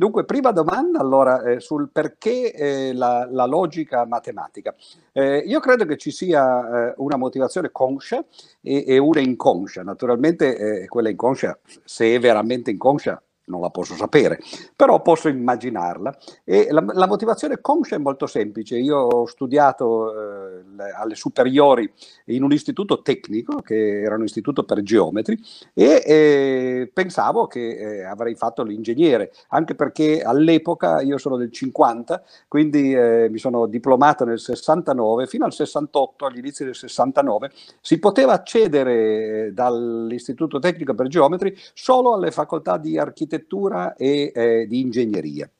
[0.00, 4.74] Dunque, prima domanda allora eh, sul perché eh, la, la, logica matematica.
[5.12, 8.24] Eh, io credo che ci sia eh, una motivazione conscia
[8.62, 9.82] e, e una inconscia.
[9.82, 14.38] Naturalmente eh, quella inconscia, se è veramente inconscia, non la posso sapere,
[14.74, 16.16] però posso immaginarla.
[16.44, 18.78] E la, la motivazione conscia è molto semplice.
[18.78, 21.92] Io ho studiato eh, le, alle superiori
[22.26, 25.38] in un istituto tecnico, che era un istituto per geometri,
[25.74, 32.22] e eh, pensavo che eh, avrei fatto l'ingegnere, anche perché all'epoca io sono del 50,
[32.48, 37.98] quindi eh, mi sono diplomato nel 69, fino al 68, agli inizi del 69, si
[37.98, 44.66] poteva accedere eh, dall'istituto tecnico per geometri solo alle facoltà di architettura architettura e eh,
[44.66, 45.50] di ingegneria.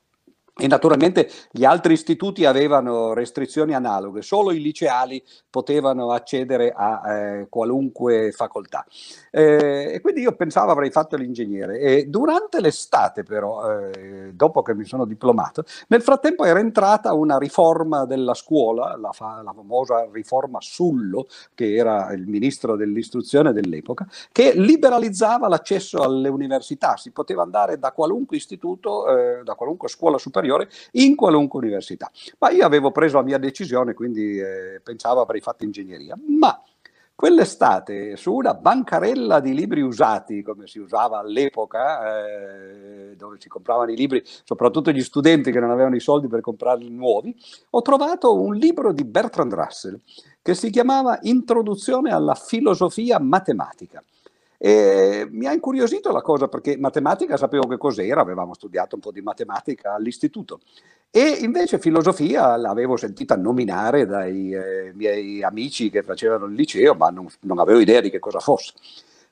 [0.53, 7.47] E naturalmente gli altri istituti avevano restrizioni analoghe, solo i liceali potevano accedere a eh,
[7.49, 8.85] qualunque facoltà.
[9.31, 11.79] Eh, e quindi io pensavo avrei fatto l'ingegnere.
[11.79, 17.37] E durante l'estate, però, eh, dopo che mi sono diplomato, nel frattempo era entrata una
[17.37, 24.05] riforma della scuola, la, fa, la famosa riforma Sullo, che era il ministro dell'istruzione dell'epoca,
[24.33, 26.97] che liberalizzava l'accesso alle università.
[26.97, 32.11] Si poteva andare da qualunque istituto, eh, da qualunque scuola superiore superiore in qualunque università.
[32.39, 36.17] Ma io avevo preso la mia decisione, quindi eh, pensavo avrei fatto ingegneria.
[36.39, 36.61] Ma
[37.13, 43.91] quell'estate su una bancarella di libri usati, come si usava all'epoca, eh, dove si compravano
[43.91, 47.35] i libri, soprattutto gli studenti che non avevano i soldi per comprarli nuovi,
[47.69, 49.99] ho trovato un libro di Bertrand Russell
[50.41, 54.03] che si chiamava Introduzione alla filosofia matematica.
[54.63, 59.11] E mi ha incuriosito la cosa perché matematica sapevo che cos'era, avevamo studiato un po'
[59.11, 60.59] di matematica all'istituto
[61.09, 67.09] e invece filosofia l'avevo sentita nominare dai eh, miei amici che facevano il liceo, ma
[67.09, 68.73] non, non avevo idea di che cosa fosse.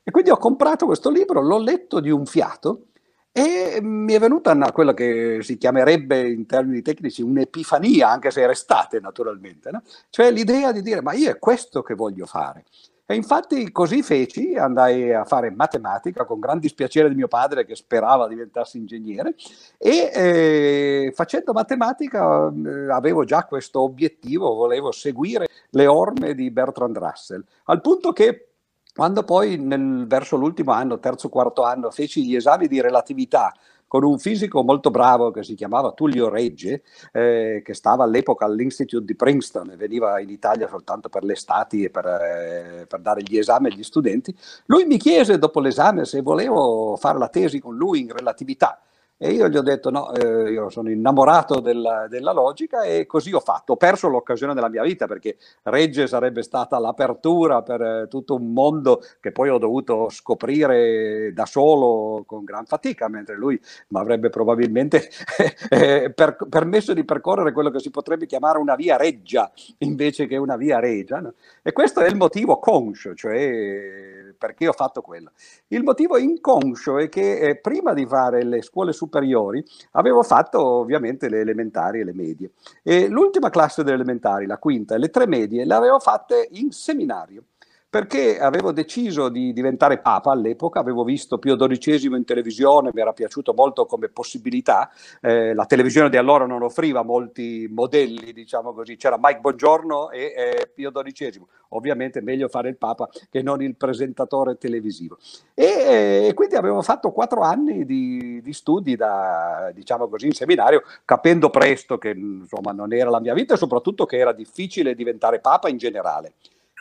[0.02, 2.88] E quindi ho comprato questo libro, l'ho letto di un fiato
[3.32, 8.42] e mi è venuta una, quella che si chiamerebbe in termini tecnici un'epifania, anche se
[8.42, 9.84] era estate naturalmente, no?
[10.10, 12.66] cioè l'idea di dire ma io è questo che voglio fare.
[13.12, 17.74] E infatti così feci, andai a fare matematica con gran dispiacere di mio padre che
[17.74, 19.34] sperava diventassi ingegnere
[19.80, 26.96] e eh, facendo matematica eh, avevo già questo obiettivo, volevo seguire le orme di Bertrand
[27.00, 28.50] Russell, al punto che
[28.94, 33.52] quando poi nel, verso l'ultimo anno, terzo, quarto anno, feci gli esami di relatività
[33.90, 39.04] con un fisico molto bravo che si chiamava Tullio Regge, eh, che stava all'epoca all'Institute
[39.04, 43.24] di Princeton e veniva in Italia soltanto per le estati e per, eh, per dare
[43.24, 44.34] gli esami agli studenti.
[44.68, 48.80] Lui mi chiese dopo l'esame se volevo fare la tesi con lui in relatività.
[49.22, 53.34] E io gli ho detto no, eh, io sono innamorato della, della, logica e così
[53.34, 53.74] ho fatto.
[53.74, 58.54] Ho perso l'occasione della mia vita perché Regge sarebbe stata l'apertura per eh, tutto un
[58.54, 63.60] mondo che poi ho dovuto scoprire da solo con gran fatica, mentre lui
[63.90, 65.10] mi avrebbe probabilmente
[65.70, 70.38] eh, per, permesso di percorrere quello che si potrebbe chiamare una via reggia invece che
[70.38, 71.20] una via regia.
[71.20, 71.34] No?
[71.62, 75.32] E questo è il motivo conscio, cioè perché ho fatto quello.
[75.68, 81.30] Il motivo inconscio è che eh, prima di fare le scuole superiori avevo fatto ovviamente
[81.30, 82.52] le elementari e le medie.
[82.82, 86.72] E l'ultima classe delle elementari, la quinta, e le tre medie, le avevo fatte in
[86.72, 87.44] seminario
[87.90, 93.14] perché avevo deciso di diventare papa all'epoca, avevo visto Pio XII in televisione, mi era
[93.14, 94.92] piaciuto molto come possibilità,
[95.22, 100.34] eh, la televisione di allora non offriva molti modelli, diciamo così, c'era Mike Bongiorno e
[100.38, 105.18] eh, Pio XII, ovviamente meglio fare il papa che non il presentatore televisivo.
[105.56, 110.84] E, e quindi avevo fatto quattro anni di, di, studi da, diciamo così, in seminario,
[111.06, 115.40] capendo presto che insomma non era la mia vita e soprattutto che era difficile diventare
[115.40, 116.34] papa in generale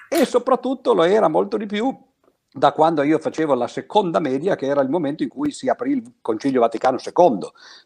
[0.08, 1.94] e soprattutto lo era molto di più
[2.50, 5.92] da quando io facevo la seconda media, che era il momento in cui si aprì
[5.92, 7.38] il Concilio Vaticano II,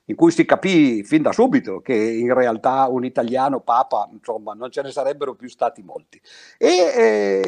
[0.07, 4.71] in cui si capì fin da subito che in realtà un italiano papa, insomma, non
[4.71, 6.21] ce ne sarebbero più stati molti.
[6.59, 6.69] E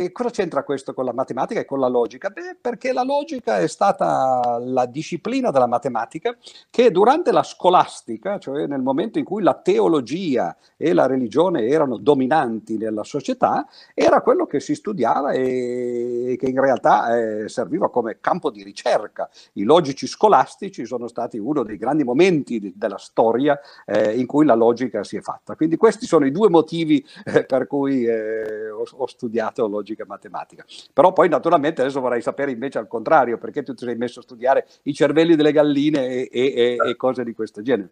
[0.01, 2.31] eh, cosa c'entra questo con la matematica e con la logica?
[2.31, 6.37] Beh, perché la logica è stata la disciplina della matematica
[6.69, 11.97] che durante la scolastica, cioè nel momento in cui la teologia e la religione erano
[11.97, 18.19] dominanti nella società, era quello che si studiava e che in realtà eh, serviva come
[18.21, 19.29] campo di ricerca.
[19.55, 24.45] I logici scolastici sono stati uno dei grandi momenti di, della storia eh, in cui
[24.45, 25.57] la logica si è fatta.
[25.57, 30.07] Quindi questi sono i due motivi eh, per cui eh, ho, ho, studiato logica e
[30.07, 30.65] matematica.
[30.93, 34.23] Però poi naturalmente adesso vorrei sapere invece al contrario, perché tu ti sei messo a
[34.23, 37.91] studiare i cervelli delle galline e, e, e cose di questo genere.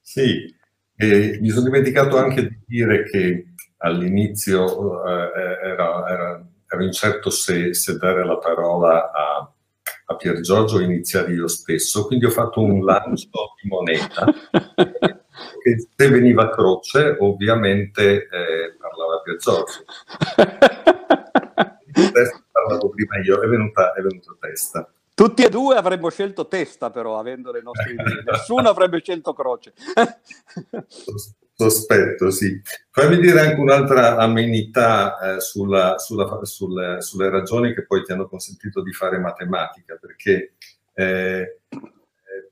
[0.00, 0.54] Sì,
[0.98, 7.96] mi sono dimenticato anche di dire che all'inizio eh, era, era ero incerto se, se
[7.96, 9.52] dare la parola a,
[10.06, 14.26] a Pier Giorgio iniziare io stesso, quindi ho fatto un lancio di moneta
[15.62, 19.84] che se veniva croce ovviamente eh, parlava Pier Giorgio.
[22.50, 24.90] parlavo prima io, è venuta, è venuta testa.
[25.14, 28.22] Tutti e due avremmo scelto testa, però, avendo le nostre idee.
[28.30, 29.72] Nessuno avrebbe scelto croce.
[31.58, 32.60] Sospetto, sì.
[32.90, 38.28] Fammi dire anche un'altra amenità eh, sulla, sulla, sulle, sulle, ragioni che poi ti hanno
[38.28, 40.52] consentito di fare matematica, perché
[40.92, 41.60] eh,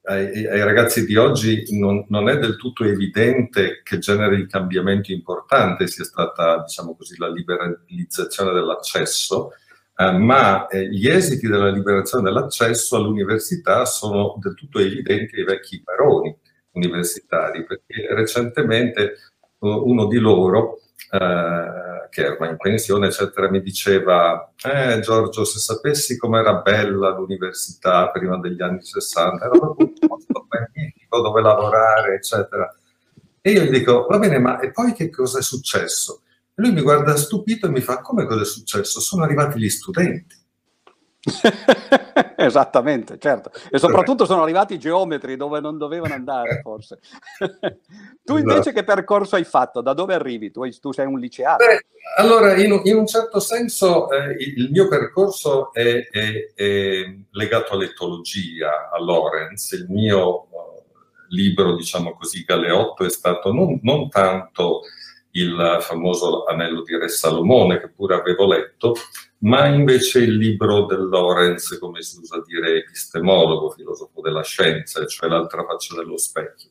[0.05, 5.13] ai, ai, ragazzi di oggi non, non, è del tutto evidente che genere di cambiamento
[5.13, 9.53] importante sia stata, diciamo così, la liberalizzazione dell'accesso
[9.97, 15.83] eh, ma eh, gli esiti della liberazione dell'accesso all'università sono del tutto evidenti ai vecchi
[15.85, 16.37] baroni
[16.75, 19.15] universitari, perché recentemente
[19.59, 20.81] uno di loro,
[21.11, 28.11] eh, che era in pensione, eccetera, mi diceva, eh Giorgio, se sapessi com'era bella l'università
[28.11, 32.73] prima degli anni 60, era proprio un posto magnifico dove lavorare, eccetera.
[33.41, 36.23] E io gli dico, va bene, ma e poi che cosa è successo?
[36.55, 39.01] E lui mi guarda stupito e mi fa, come cosa è successo?
[39.01, 40.37] Sono arrivati gli studenti.
[42.37, 43.51] Esattamente, certo.
[43.71, 46.99] E soprattutto sono arrivati i geometri dove non dovevano andare, forse.
[48.23, 48.77] tu invece esatto.
[48.77, 49.81] che percorso hai fatto?
[49.81, 50.51] Da dove arrivi?
[50.51, 51.65] Tu, tu sei un liceale?
[51.65, 51.87] Beh,
[52.17, 58.91] allora, in, in, un certo senso eh, il mio percorso è, è, è, legato all'etologia,
[58.91, 59.73] a Lorenz.
[59.73, 60.83] Il mio uh,
[61.29, 64.83] libro, diciamo così, Galeotto, è stato non, non tanto
[65.37, 68.95] il famoso Anello di Re Salomone, che pure avevo letto,
[69.39, 75.29] ma invece il libro del Lorenz, come si usa dire, epistemologo, filosofo della scienza, cioè
[75.29, 76.71] l'altra faccia dello specchio.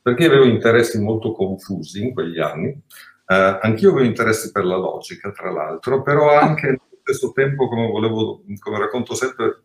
[0.00, 5.30] Perché avevo interessi molto confusi in quegli anni, eh, anch'io avevo interessi per la logica,
[5.30, 9.60] tra l'altro, però anche allo stesso tempo, come, volevo, come racconto sempre,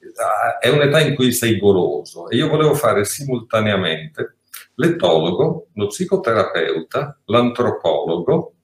[0.00, 4.35] eh, è un'età in cui sei goloso e io volevo fare simultaneamente
[4.76, 8.54] l'etologo, lo psicoterapeuta, l'antropologo,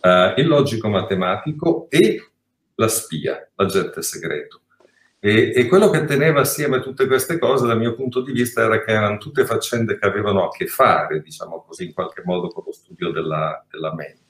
[0.00, 2.30] eh, il logico matematico e
[2.74, 4.62] la spia, l'agente segreto.
[5.18, 8.84] E, e, quello che teneva assieme tutte queste cose, dal mio punto di vista, era
[8.84, 12.64] che erano tutte faccende che avevano a che fare, diciamo così, in qualche modo con
[12.66, 14.24] lo studio della, della mente.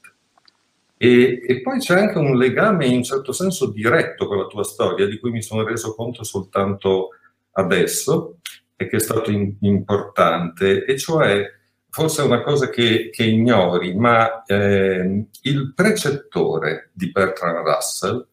[0.97, 4.65] E, e, poi c'è anche un legame in un certo senso diretto con la tua
[4.65, 7.11] storia, di cui mi sono reso conto soltanto
[7.53, 8.36] adesso,
[8.77, 11.45] e che è stato in, importante, e cioè
[11.89, 18.27] forse è una cosa che, che ignori, ma eh, il precettore di Bertrand Russell,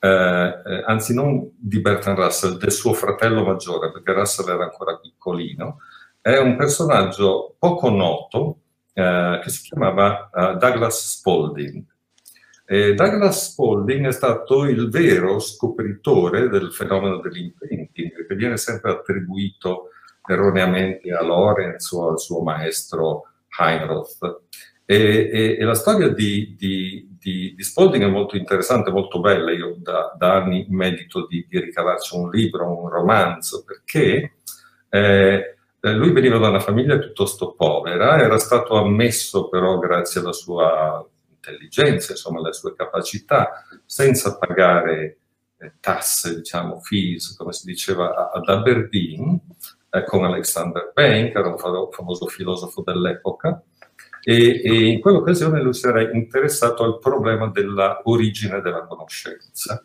[0.00, 4.98] eh, eh, anzi non di Bertrand Russell, del suo fratello maggiore, perché Russell era ancora
[4.98, 5.78] piccolino,
[6.20, 8.58] è un personaggio poco noto
[8.94, 11.84] eh, che si chiamava uh, Douglas Spalding.
[12.66, 17.90] E Douglas Spalding è stato il vero scopritore del fenomeno dell'imprinting,
[18.34, 19.90] che viene sempre attribuito
[20.26, 23.28] erroneamente a Lorenz o al suo maestro
[23.58, 24.42] Heinroth.
[24.86, 29.50] E, e, e la storia di, di, di, di, Spalding è molto interessante, molto bella.
[29.52, 34.34] Io da, da anni medito di, ricavarci un libro, un romanzo, perché
[34.90, 41.06] eh, lui veniva da una famiglia piuttosto povera, era stato ammesso però grazie alla sua
[41.30, 45.18] intelligenza, insomma, alle sue capacità, senza pagare
[45.80, 49.40] tasse, diciamo, fees, come si diceva ad Aberdeen,
[49.90, 53.62] eh, con Alexander Bain, che era un famoso filosofo dell'epoca,
[54.26, 59.84] e, e, in quell'occasione lui si era interessato al problema dell'origine della conoscenza.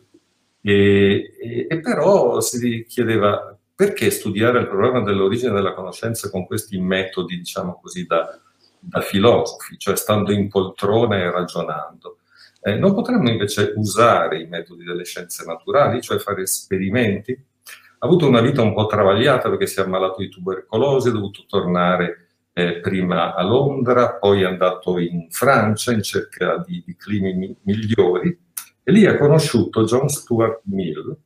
[0.62, 6.78] E, e, e, però si chiedeva perché studiare il problema dell'origine della conoscenza con questi
[6.78, 8.38] metodi, diciamo così, da,
[8.78, 12.19] da filosofi, cioè stando in poltrona e ragionando.
[12.62, 17.32] Eh, non potremmo invece usare i metodi delle scienze naturali, cioè fare esperimenti?
[17.32, 21.44] Ha avuto una vita un po' travagliata perché si è ammalato di tubercolosi, è dovuto
[21.46, 27.34] tornare eh, prima a Londra, poi è andato in Francia in cerca di, di climi
[27.34, 28.36] mi- migliori
[28.82, 31.16] e lì ha conosciuto John Stuart Mill,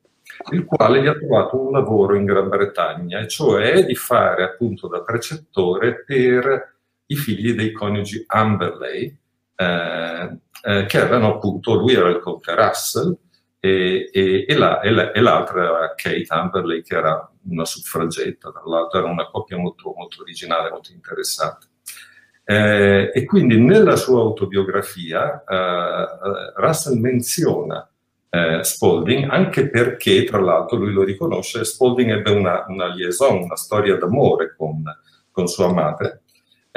[0.52, 4.88] il quale gli ha trovato un lavoro in Gran Bretagna, e cioè di fare appunto
[4.88, 6.74] da precettore per
[7.06, 9.16] i figli dei coniugi Amberley,
[9.56, 13.16] eh, eh, che erano appunto, lui era il conte Russell
[13.61, 19.09] e, e, e, la, e, l'altra era Kate Amberley, che era una suffragetta, dall'altro era
[19.09, 21.66] una coppia molto, molto originale, molto interessante.
[22.47, 26.06] Eh, e quindi nella sua autobiografia eh,
[26.56, 27.88] Russell menziona
[28.28, 33.56] eh, Spalding, anche perché, tra l'altro, lui lo riconosce, Spalding ebbe una, una liaison, una
[33.56, 34.83] storia d'amore con,
[35.30, 36.24] con sua madre,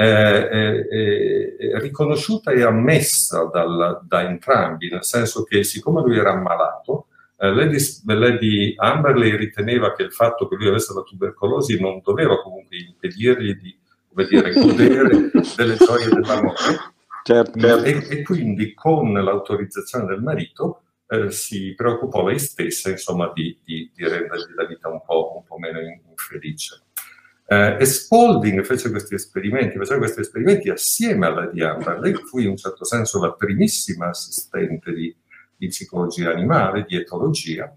[0.00, 7.06] eh, eh, riconosciuta e ammessa dal, da entrambi, nel senso che siccome lui era ammalato,
[7.36, 12.40] eh, Lady, Lady Amberley riteneva che il fatto che lui avesse la tubercolosi non doveva
[12.40, 13.76] comunque impedirgli di
[14.08, 16.56] come dire, godere delle gioie dell'amore.
[17.24, 17.84] Certo, certo.
[17.84, 23.90] E, e, quindi con l'autorizzazione del marito eh, si preoccupò lei stessa insomma, di, di,
[23.92, 26.82] di, rendergli la vita un po', un po meno infelice.
[27.50, 31.98] Eh, e Spalding fece questi esperimenti, faceva questi esperimenti assieme alla di Amber.
[31.98, 35.16] Lei fu in un certo senso la primissima assistente di,
[35.56, 37.74] di psicologia animale, di etologia,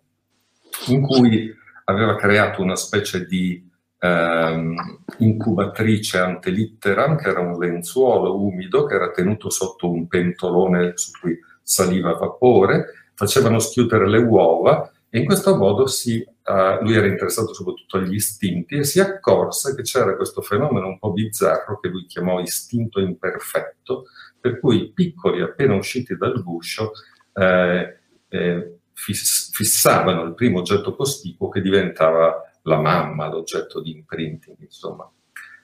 [0.88, 3.66] in cui aveva creato una specie di
[3.98, 4.76] ehm,
[5.20, 11.40] incubatrice antelitteram, che era un lenzuolo umido che era tenuto sotto un pentolone su cui
[11.64, 17.54] saliva vapore, facevano schiudere le uova e in questo modo si, uh, lui era interessato
[17.54, 22.06] soprattutto agli istinti e si accorse che c'era questo fenomeno un po' bizzarro che lui
[22.06, 24.06] chiamò istinto imperfetto,
[24.40, 26.92] per cui i piccoli appena usciti dal guscio
[27.34, 27.98] eh,
[28.30, 35.10] eh, fissavano il primo oggetto cospicuo che diventava la mamma, l'oggetto di imprinting, insomma.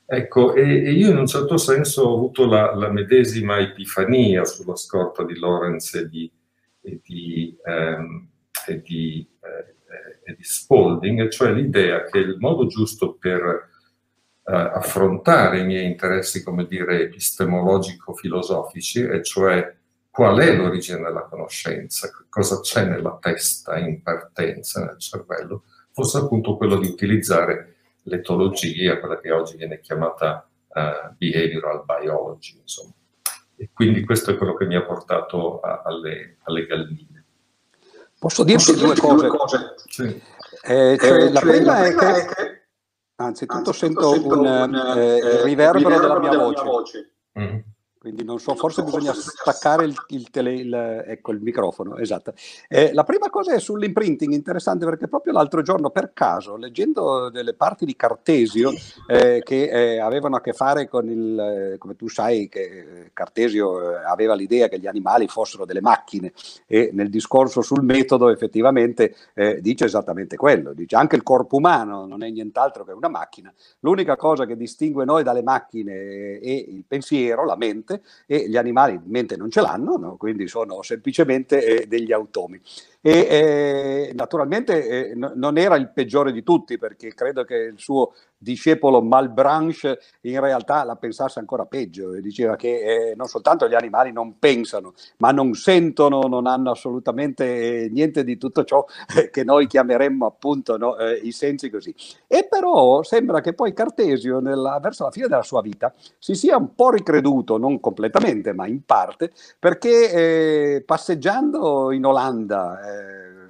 [0.09, 4.77] Ecco, e, e, io in un certo senso ho avuto la, la medesima epifania sulla
[4.77, 6.31] scorta di Lorenz e di,
[6.81, 8.29] e di, ehm,
[8.67, 9.75] e di, eh,
[10.27, 13.69] e di Spalding, cioè l'idea che il modo giusto per
[14.43, 19.73] eh, affrontare i miei interessi, come dire, epistemologico-filosofici, e cioè
[20.09, 26.57] qual è l'origine della conoscenza, cosa c'è nella testa in partenza, nel cervello, fosse appunto
[26.57, 32.91] quello di utilizzare l'etologia, quella che oggi viene chiamata uh, behavioral biology, insomma.
[33.55, 37.16] E quindi questo è quello che mi ha portato a, alle, alle, galline.
[38.19, 39.27] Posso dirti due, cose?
[39.27, 39.75] due cose?
[39.87, 40.21] Sì.
[40.63, 42.67] Eh, cioè, eh, la, cioè, prima è che, che
[43.15, 46.63] anzitutto, anzitutto sento, sento un, un eh, eh riverbero, riverbero della mia della voce.
[46.63, 47.11] Mia voce.
[47.39, 47.59] Mm-hmm.
[47.99, 52.33] Quindi non so, forse bisogna staccare il, il, tele, il, ecco, il microfono, esatto.
[52.67, 57.53] Eh, la prima cosa è sull'imprinting, interessante perché proprio l'altro giorno, per caso, leggendo delle
[57.53, 58.71] parti di Cartesio
[59.07, 63.91] eh, che eh, avevano a che fare con il, eh, come tu sai, che Cartesio
[63.91, 66.33] eh, aveva l'idea che gli animali fossero delle macchine
[66.65, 72.05] e nel discorso sul metodo effettivamente eh, dice esattamente quello, dice anche il corpo umano
[72.05, 76.83] non è nient'altro che una macchina, l'unica cosa che distingue noi dalle macchine è il
[76.87, 80.15] pensiero, la mente, e gli animali mente non ce l'hanno, no?
[80.17, 82.59] quindi sono semplicemente eh, degli automi.
[83.07, 87.79] E eh, naturalmente eh, no, non era il peggiore di tutti perché credo che il
[87.79, 93.67] suo discepolo Malbranche in realtà la pensasse ancora peggio e diceva che eh, non soltanto
[93.69, 98.85] gli animali non pensano, ma non sentono, non hanno assolutamente eh, niente di tutto ciò
[99.17, 101.95] eh, che noi chiameremmo appunto no, eh, i sensi così.
[102.27, 106.57] E però sembra che poi Cartesio nella, verso la fine della sua vita si sia
[106.57, 112.79] un po' ricreduto, non completamente ma in parte, perché passeggiando in Olanda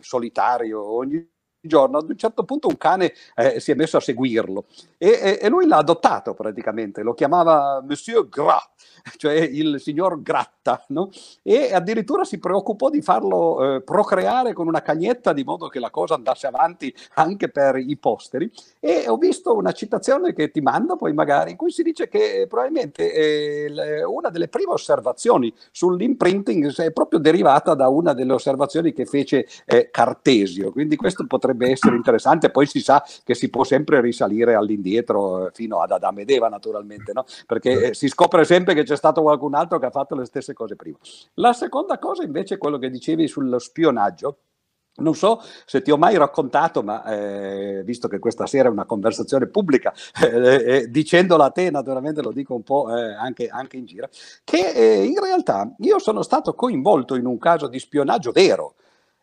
[0.02, 1.28] solitario ogni
[1.68, 4.66] giorno, ad un certo punto un cane eh, si è messo a seguirlo
[4.98, 8.68] e, e, lui l'ha adottato praticamente, lo chiamava Monsieur Gras,
[9.18, 11.10] cioè il signor Gratta, no?
[11.44, 15.90] e addirittura si preoccupò di farlo eh, procreare con una cagnetta di modo che la
[15.90, 18.52] cosa andasse avanti anche per i posteri.
[18.80, 22.46] E ho visto una citazione che ti mando poi magari, in cui si dice che
[22.50, 29.06] probabilmente eh, una delle prime osservazioni sull'imprinting è proprio derivata da una delle osservazioni che
[29.06, 34.02] fece eh, Cartesio, quindi questo potrebbe essere interessante, poi si sa che si può sempre
[34.02, 37.26] risalire all'indietro eh, fino ad Adamo ed Eva naturalmente, no?
[37.46, 40.54] perché eh, si scopre sempre che c'è stato qualcun altro che ha fatto le stesse
[40.54, 40.98] cose prima.
[41.36, 44.38] La seconda cosa invece è quello che dicevi sullo spionaggio.
[45.00, 48.86] Non so se ti ho mai raccontato, ma eh, visto che questa sera è una
[48.86, 53.78] conversazione pubblica, eh, eh, dicendola a te, naturalmente lo dico un po' eh, anche, anche,
[53.78, 54.10] in giro,
[54.44, 58.74] che eh, in realtà io sono stato coinvolto in un caso di spionaggio vero,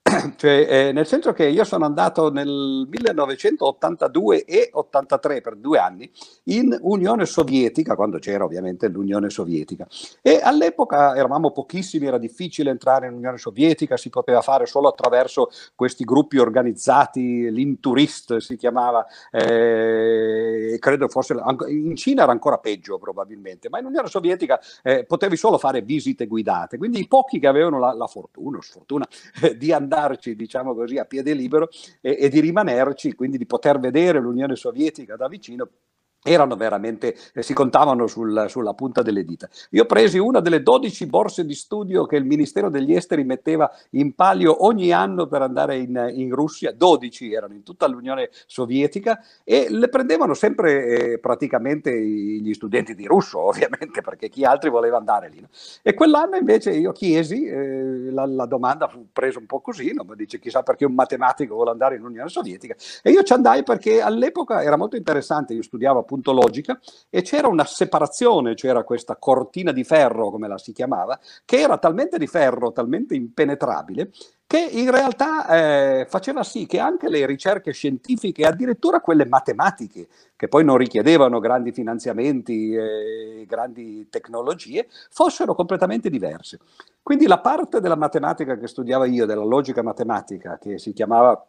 [0.37, 6.11] cioè, eh, nel senso che io sono andato nel 1982 e 83 per due anni
[6.45, 9.87] in Unione Sovietica, quando c'era ovviamente l'Unione Sovietica.
[10.21, 15.49] E all'epoca eravamo pochissimi, era difficile entrare in Unione Sovietica, si poteva fare solo attraverso
[15.75, 21.35] questi gruppi organizzati, l'Inturist si chiamava, eh, credo fosse,
[21.69, 26.27] in Cina era ancora peggio probabilmente, ma in Unione Sovietica eh, potevi solo fare visite
[26.27, 29.09] guidate, quindi i pochi che avevano la, la fortuna, sfortuna
[29.41, 31.69] eh, di andare andarci, diciamo così, a piede libero
[32.01, 35.69] e, e di rimanerci, quindi di poter vedere l'Unione Sovietica da vicino
[36.27, 39.47] erano veramente, eh, si contavano sul, sulla punta delle dita.
[39.71, 44.15] Io presi una delle 12 borse di studio che il Ministero degli Esteri metteva in
[44.15, 49.67] palio ogni anno per andare in, in Russia, 12 erano in tutta l'Unione Sovietica e
[49.69, 55.29] le prendevano sempre eh, praticamente gli studenti di russo, ovviamente, perché chi altri voleva andare
[55.29, 55.41] lì.
[55.41, 55.49] No?
[55.83, 60.05] E quell'anno invece io chiesi, eh, la, la, domanda fu presa un po' così, no?
[60.09, 63.63] mi dice chissà perché un matematico vuole andare in Unione Sovietica, e io ci andai
[63.63, 66.79] perché all'epoca era molto interessante, io studiavo appunto appunto logica
[67.11, 71.79] e c'era una separazione, c'era questa cortina di ferro, come la si chiamava, che era
[71.79, 74.11] talmente di ferro, talmente impenetrabile,
[74.47, 80.07] che in realtà eh, faceva sì che anche le ricerche scientifiche, addirittura quelle matematiche,
[80.37, 86.59] che poi non richiedevano grandi finanziamenti e grandi tecnologie, fossero completamente diverse.
[87.03, 91.47] Quindi la parte della matematica che studiavo io, della logica matematica, che si chiamava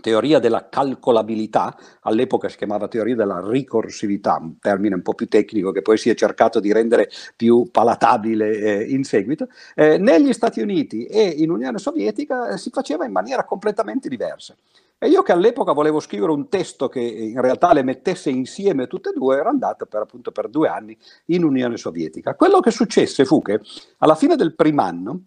[0.00, 5.72] teoria della calcolabilità, all'epoca si chiamava teoria della ricorsività, un termine un po' più tecnico
[5.72, 10.60] che poi si è cercato di rendere più palatabile eh, in seguito, eh, negli Stati
[10.60, 14.54] Uniti e in Unione Sovietica eh, si faceva in maniera completamente diversa.
[14.98, 19.10] E io che all'epoca volevo scrivere un testo che in realtà le mettesse insieme tutte
[19.10, 22.34] e due, ero andato per, appunto per due anni in Unione Sovietica.
[22.34, 23.60] Quello che successe fu che
[23.98, 25.20] alla fine del primo anno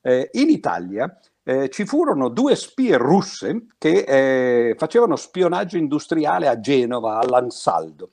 [0.00, 4.04] eh, in Italia eh, ci furono due spie russe che
[4.70, 8.10] eh, facevano spionaggio industriale a Genova, all'Ansaldo,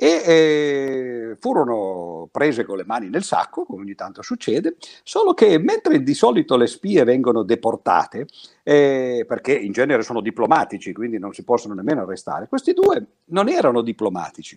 [0.00, 5.58] e eh, furono prese con le mani nel sacco, come ogni tanto succede, solo che
[5.58, 8.28] mentre di solito le spie vengono deportate,
[8.62, 13.48] eh, perché in genere sono diplomatici, quindi non si possono nemmeno arrestare, questi due non
[13.48, 14.56] erano diplomatici.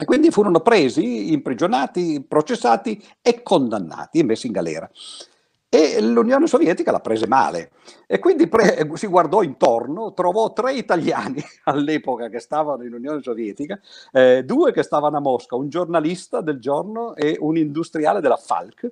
[0.00, 4.88] E quindi furono presi, imprigionati, processati e condannati e messi in galera.
[5.70, 7.72] E l'Unione Sovietica l'ha prese male
[8.06, 13.78] e quindi pre- si guardò intorno, trovò tre italiani all'epoca che stavano in Unione Sovietica,
[14.12, 18.90] eh, due che stavano a Mosca, un giornalista del giorno e un industriale della Falk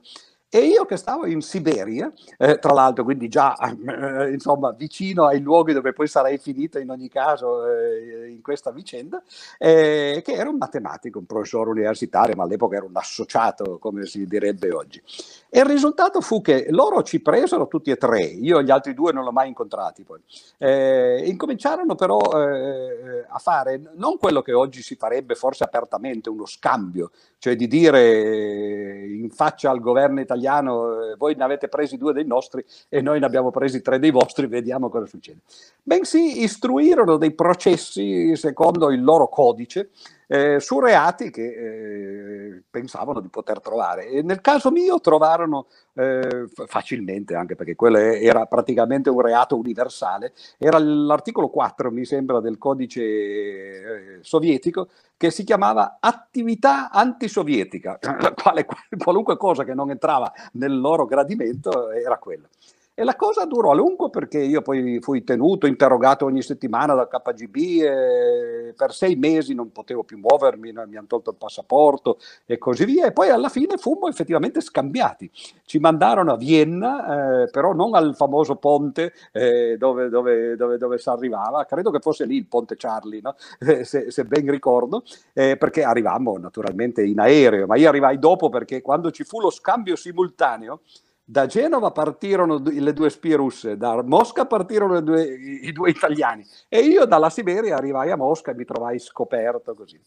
[0.48, 5.40] e io che stavo in Siberia, eh, tra l'altro, quindi già eh, insomma, vicino ai
[5.40, 9.22] luoghi dove poi sarei finito in ogni caso eh, in questa vicenda,
[9.58, 14.24] eh, che era un matematico, un professore universitario, ma all'epoca era un associato, come si
[14.24, 15.02] direbbe oggi.
[15.48, 19.12] E il risultato fu che loro ci presero tutti e tre, io gli altri due
[19.12, 20.20] non l'ho mai incontrati poi.
[20.58, 26.46] Eh, incominciarono però eh, a fare non quello che oggi si farebbe forse apertamente, uno
[26.46, 31.96] scambio, cioè di dire in faccia al governo italiano italiano, eh, voi ne avete presi
[31.96, 35.40] due dei nostri e noi ne abbiamo presi tre dei vostri, vediamo cosa succede.
[35.82, 39.90] Bensì istruirono dei processi secondo il loro codice
[40.28, 42.35] eh, su reati che eh,
[42.68, 44.08] pensavano di poter trovare.
[44.08, 50.32] E nel caso mio trovarono eh, facilmente, anche perché quello era praticamente un reato universale,
[50.58, 57.98] era l'articolo 4, mi sembra, del codice eh, sovietico, che si chiamava attività antisovietica,
[58.40, 58.66] quale,
[58.98, 62.48] qualunque cosa che non entrava nel loro gradimento era quello.
[62.98, 67.08] E la cosa durò a lungo perché io poi fui tenuto, interrogato ogni settimana dal
[67.08, 72.56] KGB e per sei mesi non potevo più muovermi, mi hanno tolto il passaporto e
[72.56, 73.04] così via.
[73.04, 75.30] E poi alla fine fummo effettivamente scambiati.
[75.66, 80.96] Ci mandarono a Vienna, eh, però non al famoso ponte eh, dove, dove, dove, dove,
[80.96, 83.36] si arrivava, credo che fosse lì il ponte Charlie, no?
[83.60, 85.02] eh, se, se, ben ricordo,
[85.34, 89.50] eh, perché arrivammo naturalmente in aereo, ma io arrivai dopo perché quando ci fu lo
[89.50, 90.80] scambio simultaneo,
[91.28, 96.78] da Genova partirono le due spie russe, da Mosca partirono due, i, due italiani e
[96.78, 100.00] io dalla Siberia arrivai a Mosca e mi trovai scoperto così.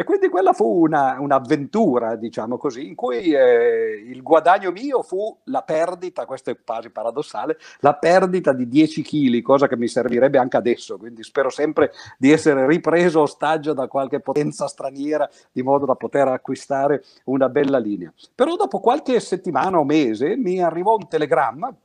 [0.00, 5.36] E quindi quella fu una, un'avventura, diciamo così, in cui eh, il guadagno mio fu
[5.44, 10.38] la perdita, questo è quasi paradossale, la perdita di 10 kg, cosa che mi servirebbe
[10.38, 15.84] anche adesso, quindi spero sempre di essere ripreso ostaggio da qualche potenza straniera di modo
[15.84, 18.10] da poter acquistare una bella linea.
[18.34, 21.76] Però dopo qualche settimana o mese mi arrivò un telegramma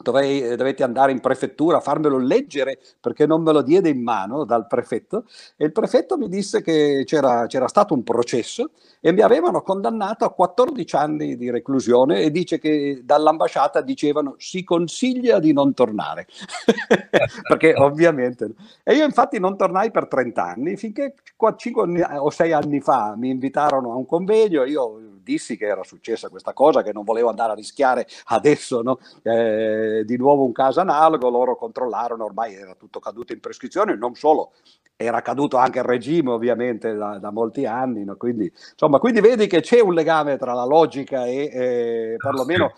[0.00, 4.00] Dovei, eh, dovetti andare in prefettura a farmelo leggere perché non me lo diede in
[4.00, 5.24] mano dal prefetto.
[5.56, 10.24] E il prefetto mi disse che c'era, c'era, stato un processo e mi avevano condannato
[10.24, 16.26] a 14 anni di reclusione e dice che dall'ambasciata dicevano si consiglia di non tornare
[17.48, 21.14] perché ovviamente e io infatti non tornai per 30 anni finché
[21.56, 26.30] 5 o 6 anni fa mi invitarono a un convegno io dissi che era successa
[26.30, 28.98] questa cosa che non volevo andare a rischiare adesso no?
[29.22, 34.14] eh, di nuovo un caso analogo, loro controllarono, ormai era tutto caduto in prescrizione, non
[34.14, 34.52] solo,
[34.96, 38.16] era caduto anche il regime ovviamente da, da molti anni, no?
[38.16, 42.72] quindi, insomma, quindi vedi che c'è un legame tra la logica e, e perlomeno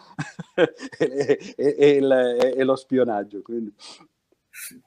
[0.99, 3.43] e, e, e, lo spionaggio.
[3.43, 3.73] Quindi.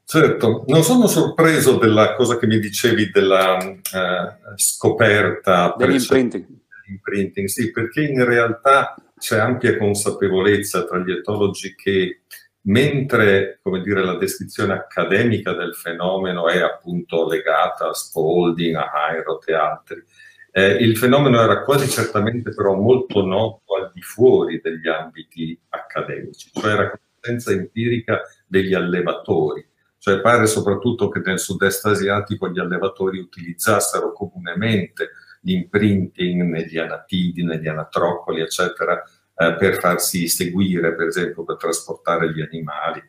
[0.05, 6.61] Certo, non sono sorpreso della cosa che mi dicevi della uh, scoperta dell'imprinting.
[6.93, 12.21] Dell'imprinting, sì, perché in realtà c'è ampia consapevolezza tra gli etologi che
[12.65, 19.53] mentre dire, la descrizione accademica del fenomeno è appunto legata a Spalding, a Heirot e
[19.53, 20.03] altri,
[20.51, 26.51] eh, il fenomeno era quasi certamente però molto noto al di fuori degli ambiti accademici,
[26.53, 29.65] cioè era conoscenza empirica degli allevatori.
[29.97, 35.11] Cioè pare soprattutto che nel sud-est asiatico gli allevatori utilizzassero comunemente
[35.43, 39.01] l'imprinting negli anatidi, negli anatroccoli, eccetera,
[39.35, 43.01] eh, per farsi seguire, per esempio, per trasportare gli animali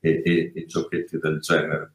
[0.00, 1.92] e, e, e giochetti del genere.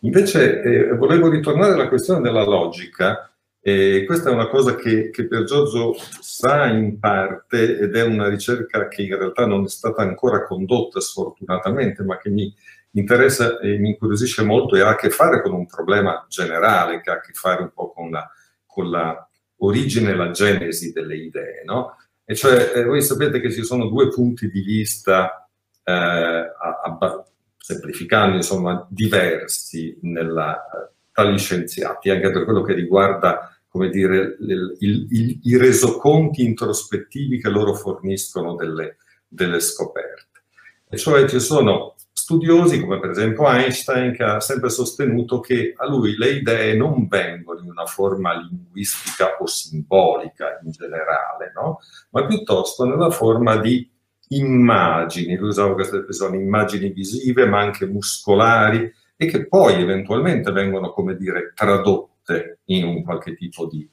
[0.00, 3.30] Invece eh, volevo ritornare alla questione della logica,
[3.66, 8.28] e questa è una cosa che, che, per Giorgio sa in parte ed è una
[8.28, 12.54] ricerca che in realtà non è stata ancora condotta sfortunatamente, ma che mi
[12.90, 17.10] interessa e mi incuriosisce molto e ha a che fare con un problema generale che
[17.10, 18.30] ha a che fare un po' con la,
[18.66, 21.62] con la origine e la genesi delle idee.
[21.64, 21.96] No?
[22.24, 25.48] E cioè, eh, voi sapete che ci sono due punti di vista,
[25.82, 27.24] eh, a, a,
[27.58, 34.76] semplificando, insomma, diversi nella, tra gli scienziati, anche per quello che riguarda, come dire, il,
[34.80, 40.42] il, il, i resoconti introspettivi che loro forniscono delle, delle scoperte.
[40.88, 45.86] E cioè ci sono studiosi come per esempio Einstein che ha sempre sostenuto che a
[45.86, 51.80] lui le idee non vengono in una forma linguistica o simbolica in generale, no?
[52.10, 53.86] ma piuttosto nella forma di
[54.28, 60.92] immagini, lui usava queste espressioni, immagini visive ma anche muscolari e che poi eventualmente vengono,
[60.92, 63.86] come dire, tradotte in un qualche tipo di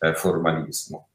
[0.00, 1.10] eh, formalismo.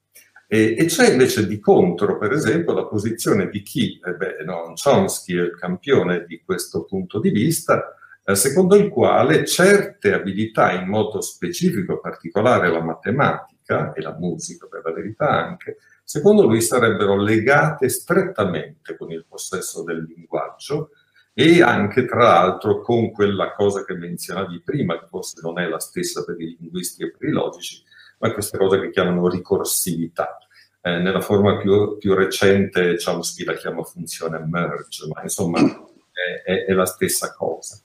[0.53, 4.73] E, e, c'è invece di contro, per esempio, la posizione di chi, eh beh, no,
[4.73, 10.73] Chomsky è il campione di questo punto di vista, eh, secondo il quale certe abilità
[10.73, 16.45] in modo specifico, in particolare la matematica e la musica per la verità anche, secondo
[16.45, 20.89] lui sarebbero legate strettamente con il possesso del linguaggio
[21.33, 25.79] e anche tra l'altro con quella cosa che menzionavi prima, che forse non è la
[25.79, 27.81] stessa per i linguisti e per i logici,
[28.21, 30.37] ma queste cose che chiamano ricorsività.
[30.83, 36.65] Eh, nella forma più, più, recente Chomsky la chiama funzione merge, ma insomma è, è,
[36.65, 37.79] è la stessa cosa.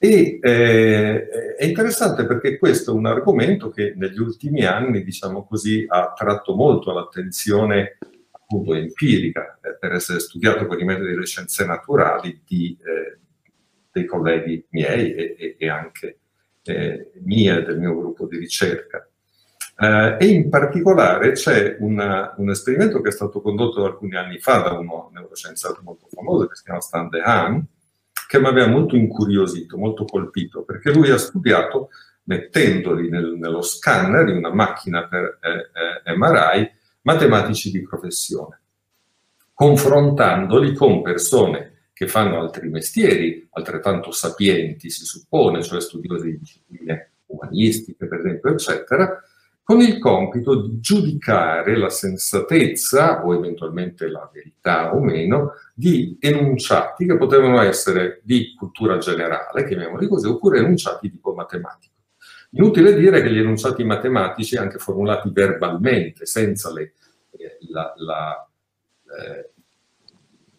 [0.00, 5.84] E eh, è interessante perché questo è un argomento che negli ultimi anni, diciamo così,
[5.88, 7.98] ha attratto molto l'attenzione
[8.30, 13.18] appunto empirica, eh, per essere studiato con i metodi delle scienze naturali di, eh,
[13.90, 16.18] dei colleghi miei e, e, anche
[16.62, 19.07] eh, mia e del mio gruppo di ricerca.
[19.80, 24.58] Eh, e in particolare c'è una, un esperimento che è stato condotto alcuni anni fa
[24.58, 27.64] da uno neuroscienziato molto famoso che si chiama Stan DeHaan,
[28.26, 31.90] che mi aveva molto incuriosito, molto colpito, perché lui ha studiato
[32.24, 36.70] mettendoli nel, nello scanner di una macchina per eh, eh, MRI
[37.02, 38.60] matematici di professione,
[39.54, 47.10] confrontandoli con persone che fanno altri mestieri, altrettanto sapienti si suppone, cioè studiosi di discipline
[47.26, 49.22] umanistiche per esempio, eccetera,
[49.68, 57.04] con il compito di giudicare la sensatezza o eventualmente la verità o meno di enunciati
[57.04, 61.92] che potevano essere di cultura generale, chiamiamoli così, oppure enunciati tipo matematico.
[62.52, 66.94] Inutile dire che gli enunciati matematici, anche formulati verbalmente, senza le,
[67.32, 67.58] eh,
[69.20, 69.50] eh,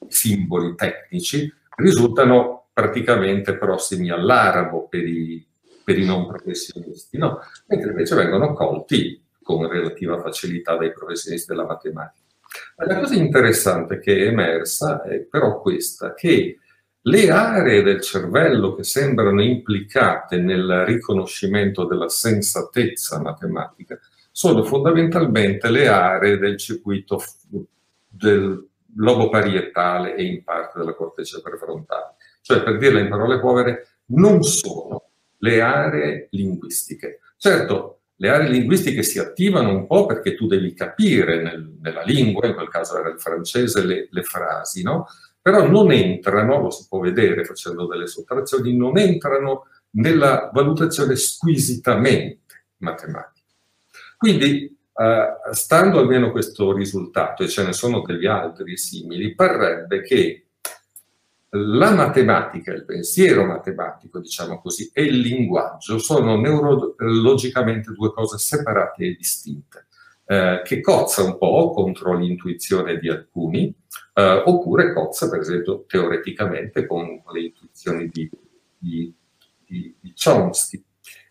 [0.06, 5.49] simboli tecnici, risultano praticamente prossimi all'arabo per i
[5.90, 7.40] per i non professionisti, no?
[7.66, 12.28] mentre invece vengono colti con relativa facilità dai professionisti della matematica.
[12.78, 16.60] Ma la cosa interessante che è emersa è però questa, che
[17.02, 23.98] le aree del cervello che sembrano implicate nel riconoscimento della sensatezza matematica
[24.32, 27.20] sono fondamentalmente le aree del circuito
[28.08, 28.64] del
[28.96, 32.14] lobo parietale e in parte della corteccia prefrontale.
[32.44, 35.09] Cioè, per dirla in parole povere, non sono
[35.40, 37.20] le aree linguistiche.
[37.38, 42.48] Certo, le aree linguistiche si attivano un po' perché tu devi capire nel, nella lingua,
[42.48, 45.08] in quel caso era il francese, le, le frasi, no?
[45.42, 52.66] Però non entrano, lo si può vedere facendo delle sottrazioni, non entrano nella valutazione squisitamente
[52.78, 53.48] matematica.
[54.18, 60.02] Quindi, eh, stando almeno a questo risultato, e ce ne sono degli altri simili, parrebbe
[60.02, 60.49] che
[61.52, 69.06] la matematica, il pensiero matematico, diciamo così, e il linguaggio sono neurologicamente due cose separate
[69.06, 69.88] e distinte,
[70.26, 73.74] eh, che cozza un po' contro l'intuizione di alcuni,
[74.14, 78.30] eh, oppure cozza, per esempio, teoreticamente con le intuizioni di
[78.80, 79.14] di,
[79.66, 80.84] di, di Chomsky.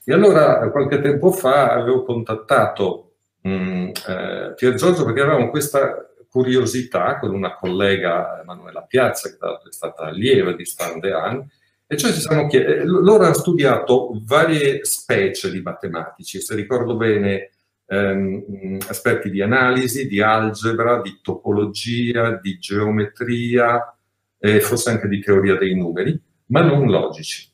[0.04, 6.07] E allora qualche tempo fa avevo contattato mh, mm, eh, Pier Giorgio perché avevamo questa
[6.30, 11.48] curiosità con una collega, Emanuela Piazza, che è stata allieva di Stan Dehaene,
[11.86, 16.96] e cioè ci siamo chiesti, eh, loro hanno studiato varie specie di matematici, se ricordo
[16.96, 17.50] bene,
[17.86, 23.94] ehm, aspetti di analisi, di algebra, di topologia, di geometria,
[24.38, 27.50] e forse anche di teoria dei numeri, ma non logici.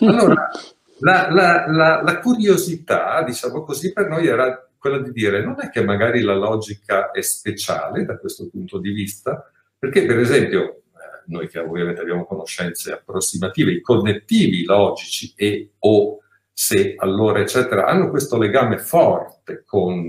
[0.00, 0.48] Allora,
[1.00, 5.68] la, la, la, la curiosità, diciamo così, per noi era quella di dire non è
[5.68, 11.22] che magari la logica è speciale da questo punto di vista, perché per esempio eh,
[11.26, 16.20] noi che ovviamente abbiamo conoscenze approssimative, i connettivi logici e o
[16.52, 20.08] se allora eccetera hanno questo legame forte con,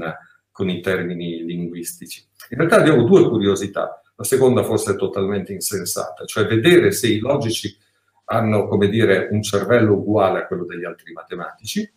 [0.51, 2.23] con i termini linguistici.
[2.51, 7.17] In realtà abbiamo due curiosità, la seconda forse è totalmente insensata, cioè vedere se i
[7.17, 7.75] logici
[8.25, 11.89] hanno, come dire, un cervello uguale a quello degli altri matematici,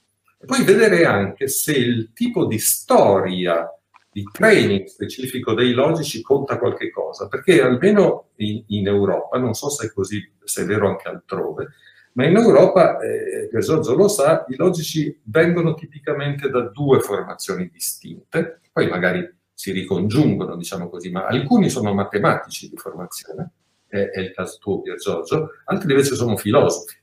[0.43, 3.69] e poi vedere anche se il tipo di storia
[4.11, 9.69] di training specifico dei logici conta qualche cosa, perché almeno in, in Europa, non so
[9.69, 11.69] se è così, se è vero anche altrove,
[12.15, 18.61] ma in Europa, eh, Giorgio lo sa, i logici vengono tipicamente da due formazioni distinte,
[18.73, 23.53] poi magari si ricongiungono, diciamo così, ma alcuni sono matematici di formazione,
[23.87, 27.00] è, è il caso tuo Pier Giorgio, altri invece sono filosofi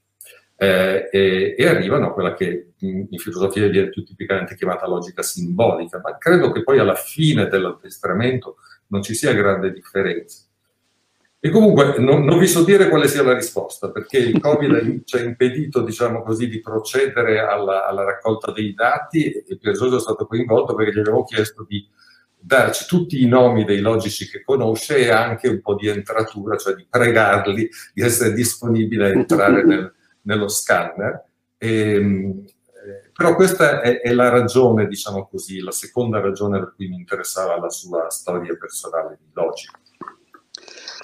[0.59, 6.01] eh, e, e, arrivano a quella che in, filosofia viene più tipicamente chiamata logica simbolica,
[6.03, 10.45] ma credo che poi alla fine dell'addestramento non ci sia grande differenza.
[11.39, 15.17] E comunque non, non, vi so dire quale sia la risposta, perché il Covid ci
[15.17, 20.01] ha impedito, diciamo così, di procedere alla, alla raccolta dei dati e Pier Giorgio è
[20.01, 21.87] stato coinvolto perché gli avevo chiesto di
[22.39, 26.73] darci tutti i nomi dei logici che conosce e anche un po' di entratura, cioè
[26.73, 29.93] di pregarli di essere disponibili a entrare nel,
[30.27, 31.23] nello scanner.
[31.57, 36.73] E, ehm, eh, però questa è, è, la ragione, diciamo così, la seconda ragione per
[36.75, 39.79] cui mi interessava la sua storia personale di logica.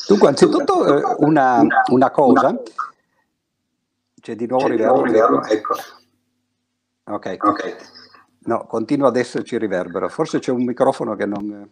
[0.07, 2.61] Dunque, anzitutto eh, una, una, cosa,
[4.21, 5.43] c'è di nuovo riverbero.
[5.45, 5.75] Ecco.
[7.05, 7.37] Ok.
[8.45, 10.09] No, continua ad esserci riverbero.
[10.09, 11.69] Forse c'è un microfono che non...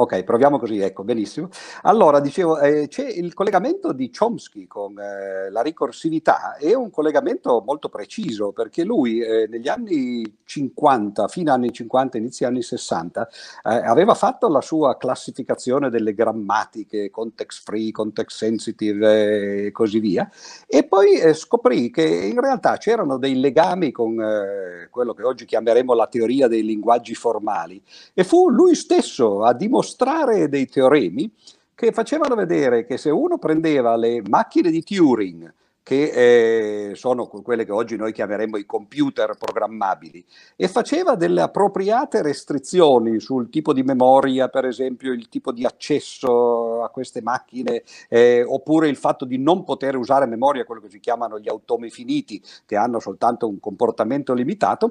[0.00, 1.50] Ok, proviamo così, ecco, benissimo.
[1.82, 7.62] Allora, dicevo, eh, c'è il collegamento di Chomsky con eh, la ricorsività, è un collegamento
[7.66, 13.28] molto preciso, perché lui eh, negli anni 50, fino anni 50, inizi anni 60,
[13.62, 20.30] eh, aveva fatto la sua classificazione delle grammatiche, context free, context sensitive e così via,
[20.66, 25.44] e poi eh, scoprì che in realtà c'erano dei legami con eh, quello che oggi
[25.44, 27.82] chiameremo la teoria dei linguaggi formali,
[28.14, 31.32] e fu lui stesso a dimostrare dimostrare dei teoremi
[31.74, 37.64] che facevano vedere che se uno prendeva le macchine di Turing che eh, sono quelle
[37.64, 40.24] che oggi noi chiameremmo i computer programmabili,
[40.56, 46.82] e faceva delle appropriate restrizioni sul tipo di memoria, per esempio il tipo di accesso
[46.82, 51.00] a queste macchine, eh, oppure il fatto di non poter usare memoria, quello che si
[51.00, 54.90] chiamano gli automi finiti, che hanno soltanto un comportamento limitato,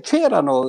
[0.00, 0.64] c'erano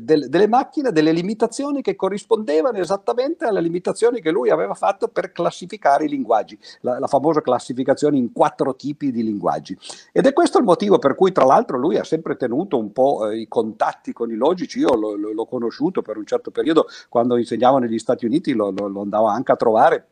[0.00, 6.04] delle macchine, delle limitazioni che corrispondevano esattamente alle limitazioni che lui aveva fatto per classificare
[6.04, 9.78] i linguaggi, la, la famosa classificazione in quattro tipi tipi di linguaggi.
[10.12, 13.28] Ed è questo il motivo per cui, tra l'altro, lui ha sempre tenuto un po'
[13.28, 14.78] eh, i contatti con i logici.
[14.80, 18.70] Io lo, lo, l'ho conosciuto per un certo periodo, quando insegnavo negli Stati Uniti, lo,
[18.70, 20.06] lo andavo anche a trovare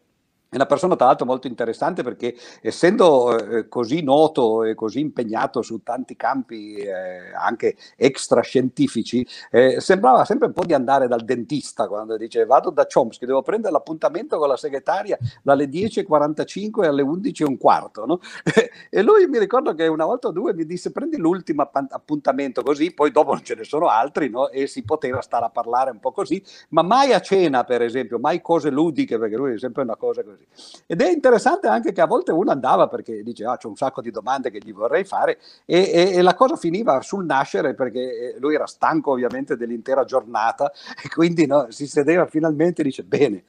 [0.54, 5.62] è una persona tra l'altro molto interessante perché essendo eh, così noto e così impegnato
[5.62, 11.88] su tanti campi eh, anche extrascientifici, eh, sembrava sempre un po' di andare dal dentista
[11.88, 18.06] quando dice vado da Chomsky, devo prendere l'appuntamento con la segretaria dalle 10.45 alle 11.15.
[18.06, 18.20] No?
[18.90, 22.92] e lui mi ricordo che una volta o due mi disse prendi l'ultimo appuntamento così,
[22.92, 24.50] poi dopo non ce ne sono altri no?
[24.50, 28.20] e si poteva stare a parlare un po' così, ma mai a cena per esempio,
[28.20, 30.43] mai cose ludiche perché lui è sempre una cosa così.
[30.86, 34.00] Ed è interessante anche che a volte uno andava perché dice ah, c'è un sacco
[34.00, 38.36] di domande che gli vorrei fare e, e, e, la cosa finiva sul nascere perché
[38.38, 43.44] lui era stanco ovviamente dell'intera giornata e quindi no, si sedeva finalmente e dice bene,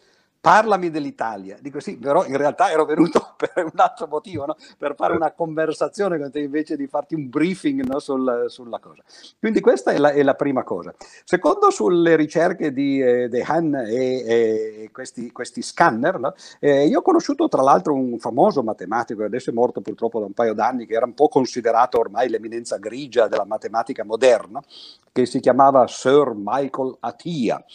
[0.46, 1.58] parlami dell'Italia.
[1.60, 4.56] Dico sì, però in realtà ero venuto per un altro motivo, no?
[4.78, 7.98] per fare una conversazione con te invece di farti un briefing no?
[7.98, 9.02] Sul, sulla cosa.
[9.40, 10.94] Quindi questa è la, è la, prima cosa.
[11.24, 16.36] Secondo, sulle ricerche di eh, De Han e, e questi, questi, scanner, no?
[16.60, 20.34] eh, io ho conosciuto tra l'altro un famoso matematico, adesso è morto purtroppo da un
[20.34, 24.62] paio d'anni, che era un po' considerato ormai l'eminenza grigia della matematica moderna,
[25.12, 27.66] che si chiamava Sir Michael Atiyah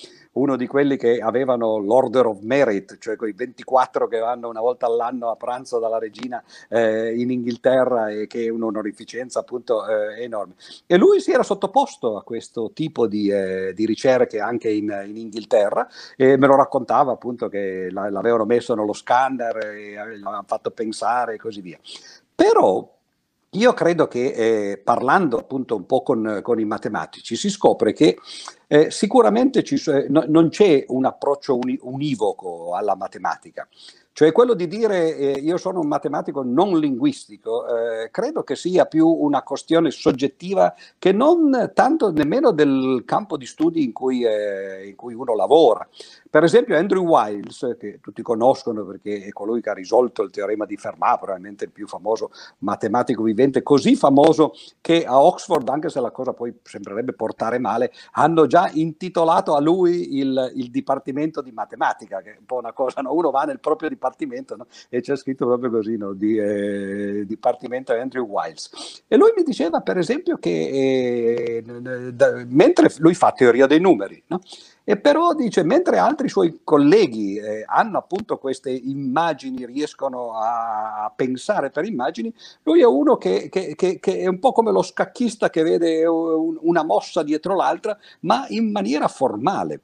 [0.40, 4.86] uno di quelli che avevano l'Order of Merit, cioè quei 24 che vanno una volta
[4.86, 10.54] all'anno a pranzo dalla regina eh, in Inghilterra e che è un'onorificenza appunto eh, enorme.
[10.86, 15.16] E lui si era sottoposto a questo tipo di, eh, di ricerche anche in, in,
[15.16, 21.34] Inghilterra e me lo raccontava appunto che l'avevano messo nello scanner e l'avevano fatto pensare
[21.34, 21.78] e così via.
[22.34, 22.99] Però
[23.54, 24.26] io credo che
[24.70, 28.16] eh, parlando appunto un po' con, con, i matematici si scopre che
[28.68, 33.66] eh, sicuramente ci, eh, no, non c'è un approccio uni, univoco alla matematica.
[34.12, 38.84] Cioè quello di dire eh, io sono un matematico non linguistico, eh, credo che sia
[38.84, 44.88] più una questione soggettiva che non tanto nemmeno del campo di studi in cui, eh,
[44.88, 45.88] in cui uno lavora.
[46.30, 50.64] Per esempio Andrew Wiles, che tutti conoscono perché è colui che ha risolto il teorema
[50.64, 55.98] di Fermat, probabilmente il più famoso matematico vivente, così famoso che a Oxford, anche se
[56.00, 61.50] la cosa poi sembrerebbe portare male, hanno già intitolato a lui il, il dipartimento di
[61.50, 63.12] matematica, che è un po' una cosa, no?
[63.12, 64.66] uno va nel proprio dipartimento no?
[64.88, 66.12] e c'è scritto proprio così, no?
[66.12, 69.02] di, eh, dipartimento Andrew Wiles.
[69.08, 74.22] E lui mi diceva per esempio che eh, da, mentre lui fa teoria dei numeri,
[74.28, 74.40] no?
[74.84, 81.70] E però dice, mentre altri suoi colleghi eh, hanno appunto queste immagini, riescono a, pensare
[81.70, 85.50] per immagini, lui è uno che, che, che, che, è un po' come lo scacchista
[85.50, 89.80] che vede un, una mossa dietro l'altra, ma in maniera formale.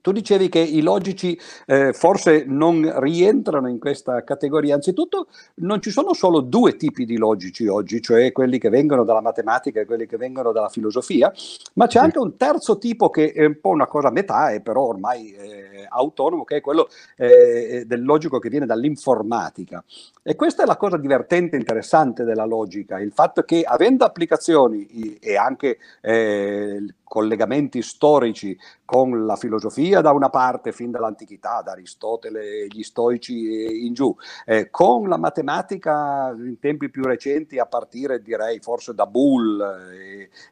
[0.00, 4.74] Tu dicevi che i logici eh, forse non rientrano in questa categoria.
[4.74, 9.20] Anzitutto non ci sono solo due tipi di logici oggi, cioè quelli che vengono dalla
[9.20, 11.32] matematica e quelli che vengono dalla filosofia,
[11.74, 14.60] ma c'è anche un terzo tipo che è un po' una cosa a metà, è
[14.60, 19.84] però ormai eh, autonomo, che è quello eh, del logico che viene dall'informatica.
[20.22, 25.18] E questa è la cosa divertente e interessante della logica, il fatto che avendo applicazioni
[25.20, 32.40] e anche eh, collegamenti storici con la filosofia da una parte fin dall'antichità, da Aristotele
[32.40, 34.14] e gli stoici in giù,
[34.46, 39.60] eh, con la matematica in tempi più recenti a partire direi forse da Bull,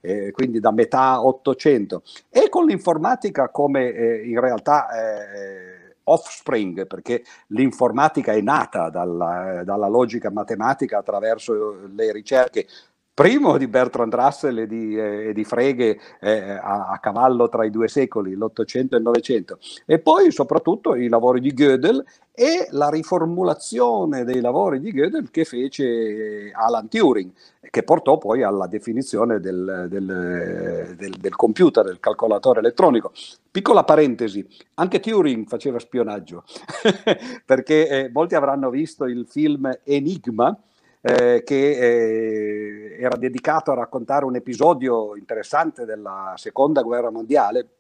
[0.01, 7.23] eh, quindi da metà Ottocento, e con l'informatica come eh, in realtà eh, offspring, perché
[7.49, 12.67] l'informatica è nata dalla, dalla logica matematica attraverso le ricerche
[13.19, 17.71] primo di Bertrand Russell e di, eh, di Frege eh, a, a, cavallo tra i
[17.71, 22.89] due secoli, l'Ottocento e il Novecento, e poi soprattutto i lavori di Gödel e la
[22.89, 27.33] riformulazione dei lavori di Gödel che fece Alan Turing,
[27.69, 33.11] che portò poi alla definizione del, del, del, del computer, del calcolatore elettronico.
[33.51, 36.45] Piccola parentesi, anche Turing faceva spionaggio,
[37.45, 40.57] perché eh, molti avranno visto il film Enigma,
[41.01, 47.78] eh, che eh, era dedicato a raccontare un episodio interessante della seconda guerra mondiale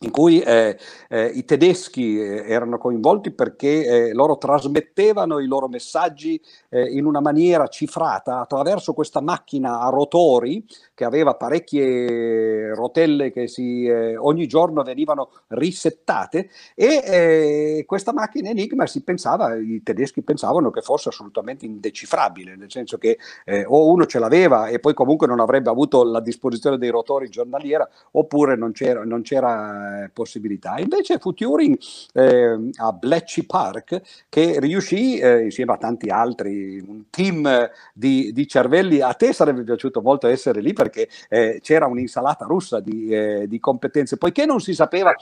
[0.00, 0.78] in cui eh,
[1.08, 7.06] eh, i tedeschi eh, erano coinvolti perché eh, loro trasmettevano i loro messaggi eh, in
[7.06, 14.18] una maniera cifrata attraverso questa macchina a rotori che aveva parecchie rotelle che si, eh,
[14.18, 21.08] ogni giorno venivano risettate e questa macchina Enigma si pensava, i tedeschi pensavano che fosse
[21.08, 23.18] assolutamente indecifrabile, nel senso che
[23.66, 27.88] o uno ce l'aveva e poi comunque non avrebbe avuto la disposizione dei rotori giornaliera
[28.12, 30.78] oppure non c'era, non c'era eh, possibilità.
[30.78, 31.78] Invece fu Turing
[32.12, 38.46] eh, a Bletchley Park che riuscì, eh, insieme a tanti altri, un team di, di,
[38.46, 43.46] cervelli, a te sarebbe piaciuto molto essere lì perché eh, c'era un'insalata russa di, eh,
[43.48, 45.14] di competenze, poiché non si sapeva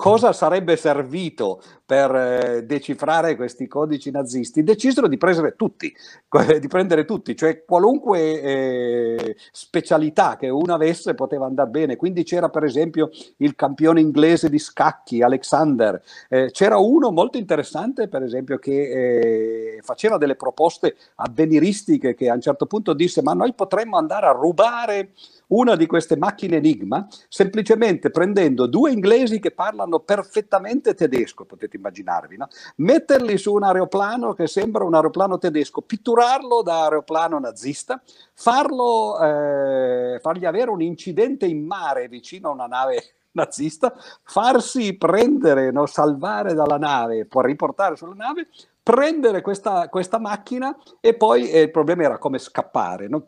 [0.00, 5.92] cosa sarebbe servito per eh, decifrare questi codici nazisti, decisero di prendere tutti,
[6.58, 11.96] di prendere tutti, cioè qualunque eh, specialità che uno avesse poteva andare bene.
[11.96, 18.08] Quindi c'era per esempio il campione inglese di scacchi, Alexander, eh, c'era uno molto interessante
[18.08, 23.34] per esempio che eh, faceva delle proposte avveniristiche che a un certo punto disse ma
[23.34, 25.10] noi potremmo andare a rubare
[25.50, 32.36] una di queste macchine Enigma semplicemente prendendo due inglesi che parlano perfettamente tedesco, potete immaginarvi,
[32.36, 32.48] no?
[32.76, 38.00] metterli su un aeroplano che sembra un aeroplano tedesco, pitturarlo da aeroplano nazista,
[38.34, 45.70] farlo, eh, fargli avere un incidente in mare vicino a una nave nazista, farsi prendere,
[45.70, 48.48] no, salvare dalla nave, poi riportare sulla nave,
[48.82, 53.08] prendere questa, questa macchina e poi eh, il problema era come scappare.
[53.08, 53.26] No?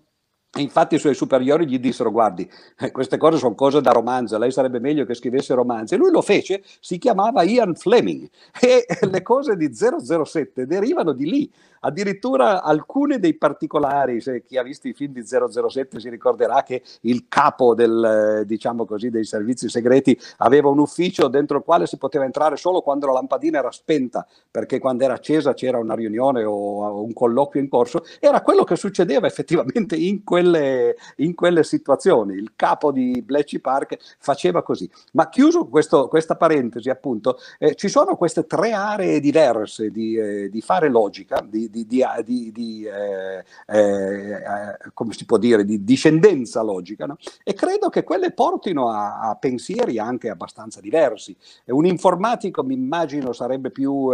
[0.59, 2.47] Infatti i suoi superiori gli dissero, guardi,
[2.79, 5.95] eh, queste cose sono cose da romanzo, lei sarebbe meglio che scrivesse romanzi.
[5.95, 8.29] E lui lo fece, si chiamava Ian Fleming
[8.61, 11.53] e le cose di 007 derivano di lì.
[11.85, 16.83] Addirittura alcuni dei particolari, se chi ha visto i film di 007 si ricorderà che
[17.03, 21.97] il capo del, diciamo così, dei servizi segreti aveva un ufficio dentro il quale si
[21.97, 26.45] poteva entrare solo quando la lampadina era spenta, perché quando era accesa c'era una riunione
[26.45, 28.05] o un colloquio in corso.
[28.21, 32.35] Era quello che succedeva effettivamente in quelle, in quelle situazioni.
[32.35, 34.91] Il capo di Bletchley Park faceva così.
[35.13, 40.49] Ma chiuso questo, questa parentesi, appunto, eh, ci sono queste tre aree diverse di, eh,
[40.51, 46.63] di fare logica, di, di, di, di eh, eh, come si può dire, di discendenza
[46.63, 47.17] logica, no?
[47.45, 51.37] e credo che quelle portino a, a, pensieri anche abbastanza diversi.
[51.67, 54.11] Un informatico, mi immagino, sarebbe più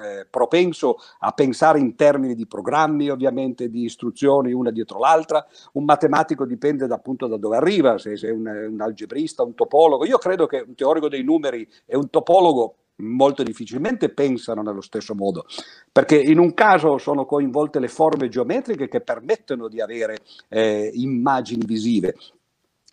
[0.00, 5.46] eh, propenso a pensare in termini di programmi, ovviamente, di istruzioni una dietro l'altra.
[5.72, 10.04] Un matematico dipende da, appunto da dove arriva, se è un, un algebrista, un topologo.
[10.04, 15.14] Io credo che un teorico dei numeri e un topologo molto difficilmente pensano nello stesso
[15.14, 15.46] modo,
[15.90, 21.64] perché in un caso sono coinvolte le forme geometriche che permettono di avere eh, immagini
[21.64, 22.14] visive,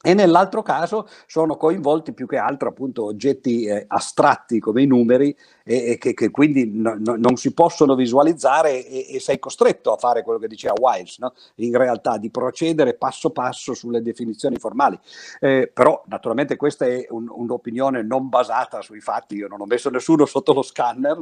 [0.01, 5.35] e nell'altro caso sono coinvolti più che altro appunto oggetti eh, astratti come i numeri
[5.67, 9.91] e, e che, che, quindi no, no, non si possono visualizzare e, e, sei costretto
[9.91, 11.33] a fare quello che diceva Wiles, no?
[11.55, 14.97] in realtà di procedere passo passo sulle definizioni formali.
[15.41, 19.89] Eh, però naturalmente questa è un, un'opinione non basata sui fatti, io non ho messo
[19.89, 21.17] nessuno sotto lo scanner,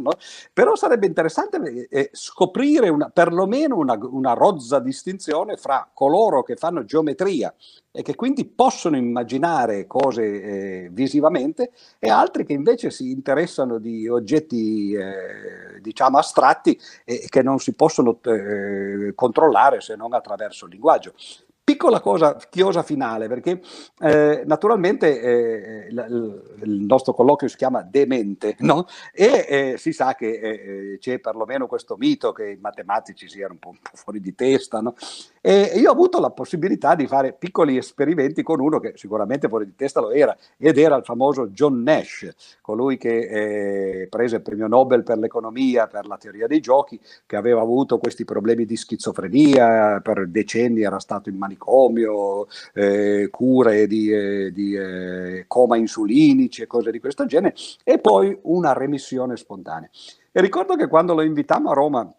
[0.54, 6.56] però sarebbe interessante eh, eh, scoprire una, perlomeno una, una rozza distinzione fra coloro che
[6.56, 7.52] fanno geometria
[7.92, 14.08] e che quindi possono immaginare cose eh, visivamente e altri che invece si interessano di
[14.08, 20.72] oggetti eh, diciamo astratti e che non si possono eh, controllare se non attraverso il
[20.72, 21.14] linguaggio.
[21.66, 23.60] Piccola cosa, chiosa finale, perché
[24.00, 28.86] eh, naturalmente eh, il, il nostro colloquio si chiama Demente, no?
[29.12, 33.54] E eh, si sa che eh, eh, c'è perlomeno questo mito che i matematici siano
[33.54, 34.94] un po', un po', fuori di testa, no?
[35.42, 39.66] E io ho avuto la possibilità di fare piccoli esperimenti con uno che sicuramente fuori
[39.66, 44.42] di testa lo era, ed era il famoso John Nash, colui che eh, prese il
[44.44, 48.76] premio Nobel per l'economia, per la teoria dei giochi, che aveva avuto questi problemi di
[48.76, 55.78] schizofrenia, per decenni era stato in manicomio manicomio, eh, cure di, eh, di eh, coma
[55.78, 59.90] insulinici e cose di questo genere, e poi una remissione spontanea.
[60.32, 62.14] E ricordo che quando lo invitammo a Roma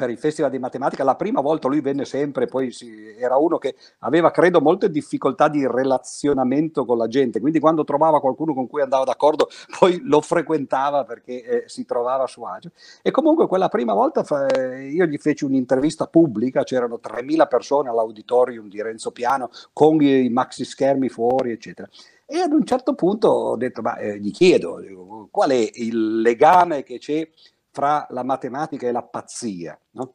[0.00, 3.58] per il Festival di Matematica, la prima volta lui venne sempre, poi si, era uno
[3.58, 8.66] che aveva, credo, molte difficoltà di relazionamento con la gente, quindi quando trovava qualcuno con
[8.66, 12.70] cui andava d'accordo, poi lo frequentava perché eh, si trovava a suo agio.
[13.02, 18.70] E comunque quella prima volta fa, io gli feci un'intervista pubblica, c'erano 3.000 persone all'auditorium
[18.70, 21.86] di Renzo Piano con i maxi schermi fuori, eccetera.
[22.24, 26.84] E ad un certo punto ho detto, ma eh, gli chiedo, qual è il legame
[26.84, 27.28] che c'è
[27.70, 29.78] fra la matematica e la pazzia.
[29.92, 30.14] No?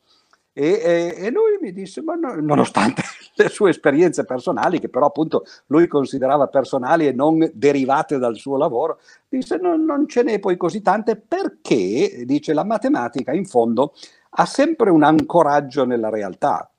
[0.57, 3.01] E, e, e, lui mi disse, ma no, nonostante
[3.35, 8.55] le sue esperienze personali, che però appunto lui considerava personali e non derivate dal suo
[8.55, 13.93] lavoro, disse no, non ce n'è poi così tante perché, dice, la matematica in fondo
[14.37, 16.69] ha sempre un ancoraggio nella realtà,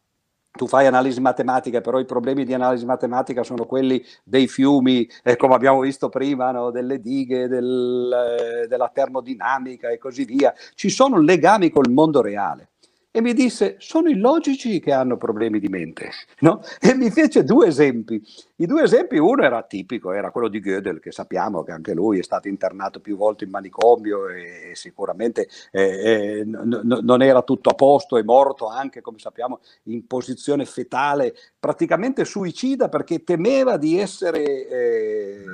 [0.56, 5.36] tu fai analisi matematica, però i problemi di analisi matematica sono quelli dei fiumi, eh,
[5.36, 6.70] come abbiamo visto prima, no?
[6.70, 8.10] delle dighe, del,
[8.64, 10.52] eh, della termodinamica e così via.
[10.74, 12.70] Ci sono legami col mondo reale
[13.16, 16.10] e mi disse sono i logici che hanno problemi di mente.
[16.40, 16.60] No?
[16.78, 18.22] E mi fece due esempi.
[18.56, 22.18] I due esempi, uno era tipico, era quello di Gödel, che sappiamo che anche lui
[22.18, 27.40] è stato internato più volte in manicomio e sicuramente eh, eh, n- n- non era
[27.40, 33.78] tutto a posto, è morto anche, come sappiamo, in posizione fetale, praticamente suicida perché temeva
[33.78, 34.68] di essere...
[34.68, 35.44] Eh,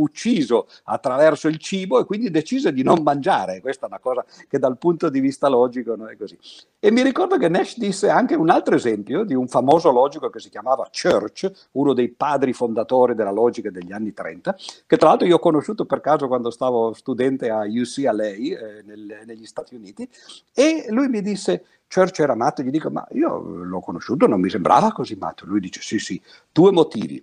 [0.00, 3.60] ucciso attraverso il cibo e quindi decise di non mangiare.
[3.60, 6.38] Questa è una cosa che dal punto di vista logico non è così.
[6.78, 10.40] E mi ricordo che Nash disse anche un altro esempio di un famoso logico che
[10.40, 15.26] si chiamava Church, uno dei padri fondatori della logica degli anni 30, che tra l'altro
[15.26, 20.08] io ho conosciuto per caso quando stavo studente a UCLA eh, nel, negli Stati Uniti,
[20.54, 24.48] e lui mi disse Church era matto, gli dico, ma io l'ho conosciuto, non mi
[24.48, 25.44] sembrava così matto.
[25.44, 26.22] Lui dice, sì, sì,
[26.52, 27.22] due motivi.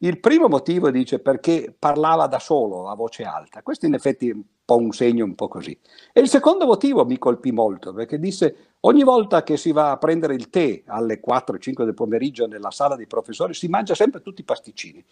[0.00, 3.62] Il primo motivo dice perché parlava da solo a voce alta.
[3.62, 5.76] Questo in effetti è un po' un segno un po' così.
[6.12, 9.96] E il secondo motivo mi colpì molto perché disse ogni volta che si va a
[9.96, 14.42] prendere il tè alle 4-5 del pomeriggio nella sala dei professori si mangia sempre tutti
[14.42, 15.04] i pasticcini.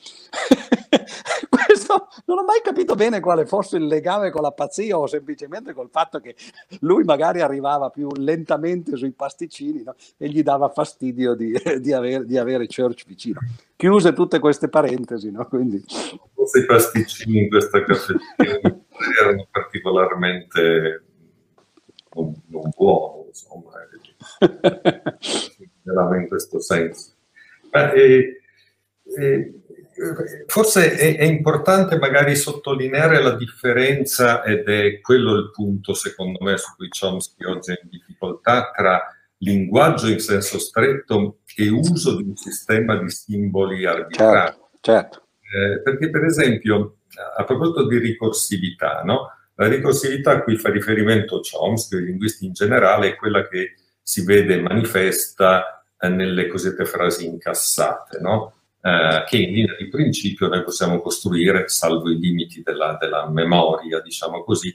[1.86, 5.06] Questo no, non ho mai capito bene quale fosse il legame con la pazzia o
[5.06, 6.34] semplicemente col fatto che
[6.80, 9.94] lui magari arrivava più lentamente sui pasticcini no?
[10.16, 13.40] e gli dava fastidio di, di, avere, di, avere, Church vicino.
[13.76, 15.46] Chiuse tutte queste parentesi, no?
[15.46, 15.84] Quindi...
[16.34, 18.60] Forse i pasticcini in questa caffetteria
[19.20, 21.04] erano particolarmente
[22.14, 23.70] non, non buoni, insomma,
[25.84, 27.12] era in questo senso.
[27.70, 28.40] Ma, eh,
[29.18, 29.54] eh,
[30.46, 36.56] forse è, è, importante magari sottolineare la differenza, ed è quello il punto secondo me
[36.56, 39.02] su cui Chomsky oggi è in difficoltà, tra
[39.38, 44.52] linguaggio in senso stretto e uso di un sistema di simboli arbitrari.
[44.52, 45.22] Certo, certo.
[45.40, 46.98] Eh, perché per esempio,
[47.36, 49.30] a proposito di ricorsività, no?
[49.54, 54.22] la ricorsività a cui fa riferimento Chomsky, i linguisti in generale, è quella che si
[54.24, 58.52] vede manifesta eh, nelle cosiddette frasi incassate, no?
[58.86, 64.00] Eh, che in linea di principio noi possiamo costruire, salvo i limiti della, della memoria,
[64.00, 64.68] diciamo così,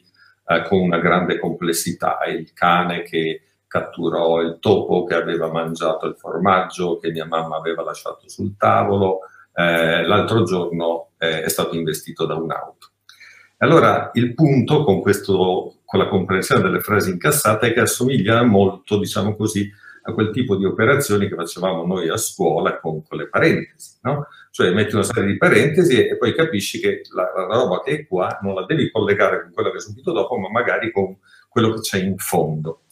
[0.47, 2.19] eh, con una grande complessità.
[2.27, 7.83] Il cane che catturò il topo che aveva mangiato il formaggio che mia mamma aveva
[7.83, 9.19] lasciato sul tavolo,
[9.53, 12.89] eh, l'altro giorno eh, è stato investito da un'auto.
[13.59, 18.99] Allora, il punto con, questo, con la comprensione delle frasi incassate è che assomiglia molto,
[18.99, 19.71] diciamo così,
[20.03, 24.27] a quel tipo di operazioni che facevamo noi a scuola con, con le parentesi, no?
[24.49, 28.07] Cioè metti una serie di parentesi e, poi capisci che la, la, roba che è
[28.07, 31.15] qua non la devi collegare con quella che è subito dopo, ma magari con
[31.47, 32.83] quello che c'è in fondo.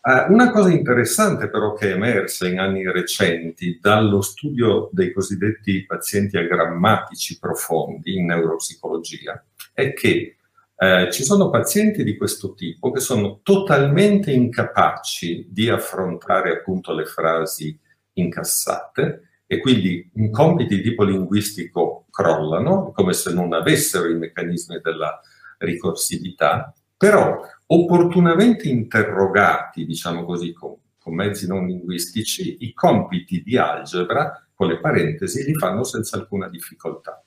[0.00, 5.86] Uh, una cosa interessante però che è emersa in anni recenti dallo studio dei cosiddetti
[5.86, 9.42] pazienti agrammatici profondi in neuropsicologia
[9.72, 10.36] è che
[10.84, 17.06] eh, ci sono pazienti di questo tipo che sono totalmente incapaci di affrontare appunto le
[17.06, 17.78] frasi
[18.14, 24.80] incassate e quindi i compiti di tipo linguistico crollano, come se non avessero i meccanismi
[24.82, 25.20] della
[25.58, 34.46] ricorsività, però opportunamente interrogati, diciamo così, con, con mezzi non linguistici, i compiti di algebra
[34.54, 37.23] con le parentesi li fanno senza alcuna difficoltà.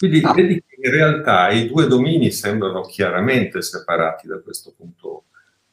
[0.00, 0.32] Quindi ah.
[0.32, 5.24] vedi che in realtà i due domini sembrano chiaramente separati da questo punto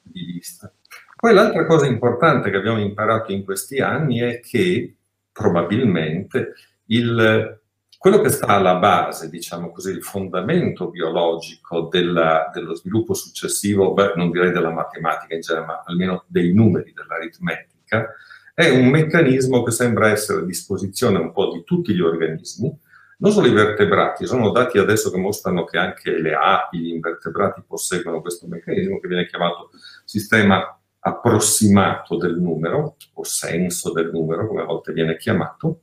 [0.01, 0.69] di vista.
[1.15, 4.97] Poi l'altra cosa importante che abbiamo imparato in questi anni è che
[5.32, 6.55] probabilmente
[6.88, 7.57] il,
[7.97, 14.11] quello che sta alla base, diciamo così, il fondamento biologico della, dello sviluppo successivo, beh,
[14.17, 18.13] non direi della matematica in genere, ma almeno dei numeri, dell'aritmetica,
[18.53, 22.78] è un meccanismo che sembra essere a disposizione un po' di tutti gli organismi,
[23.18, 27.63] non solo i vertebrati, sono dati adesso che mostrano che anche le api, gli invertebrati
[27.65, 29.70] posseggono questo meccanismo che viene chiamato
[30.05, 35.82] sistema approssimato del numero, o senso del numero, come a volte viene chiamato,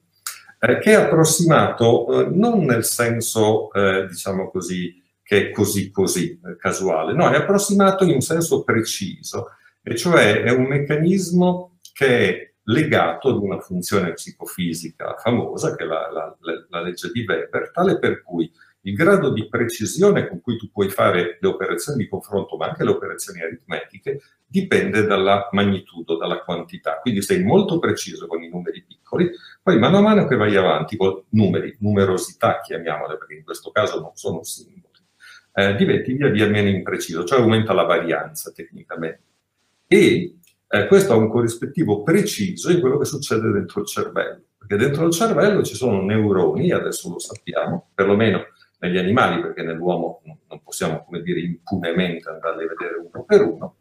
[0.61, 6.39] eh, che è approssimato eh, non nel senso, eh, diciamo così, che è così così
[6.45, 9.51] eh, casuale, no, è approssimato in un senso preciso,
[9.83, 15.87] e cioè è un meccanismo che è legato ad una funzione psicofisica famosa, che è
[15.87, 16.37] la, la,
[16.69, 18.51] la, legge di Weber, tale per cui
[18.87, 22.85] il grado di precisione con cui tu puoi fare le operazioni di confronto, ma anche
[22.85, 26.99] le operazioni aritmetiche, dipende dalla magnitudo, dalla quantità.
[27.01, 29.31] Quindi sei molto preciso con i numeri piccoli,
[29.63, 34.01] poi mano a mano che vai avanti con numeri, numerosità chiamiamole, perché in questo caso
[34.01, 34.83] non sono simboli,
[35.55, 39.23] eh, diventi via via meno impreciso, cioè aumenta la varianza tecnicamente.
[39.87, 40.37] E
[40.75, 45.07] eh, questo ha un corrispettivo preciso in quello che succede dentro il cervello, perché dentro
[45.07, 48.47] il cervello ci sono neuroni, adesso lo sappiamo, perlomeno
[48.81, 53.77] negli animali, perché nell'uomo non possiamo, come dire, impunemente andarli a vedere uno per uno,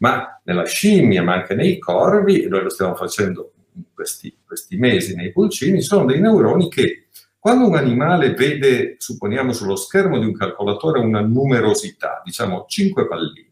[0.00, 4.76] ma nella scimmia, ma anche nei corvi, e noi lo stiamo facendo in questi, questi
[4.76, 7.06] mesi nei pulcini, sono dei neuroni che
[7.38, 13.50] quando un animale vede, supponiamo sullo schermo di un calcolatore, una numerosità, diciamo 5 pallini,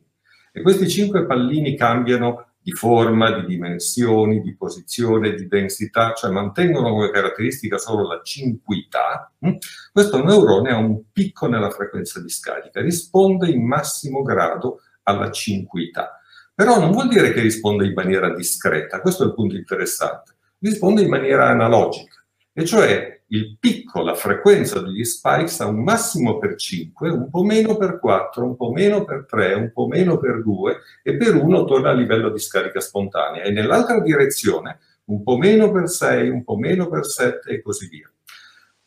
[0.52, 6.90] e questi 5 pallini cambiano di forma, di dimensioni, di posizione, di densità, cioè mantengono
[6.90, 9.54] come caratteristica solo la cinquità, hm?
[9.92, 16.20] questo neurone ha un picco nella frequenza di scarica, risponde in massimo grado alla cinquità.
[16.54, 21.00] Però non vuol dire che risponde in maniera discreta, questo è il punto interessante, risponde
[21.00, 26.56] in maniera analogica, e cioè il picco, la frequenza degli spikes ha un massimo per
[26.56, 30.42] 5, un po' meno per 4, un po' meno per 3, un po' meno per
[30.42, 35.36] 2 e per 1 torna a livello di scarica spontanea e nell'altra direzione un po'
[35.36, 38.10] meno per 6, un po' meno per 7 e così via.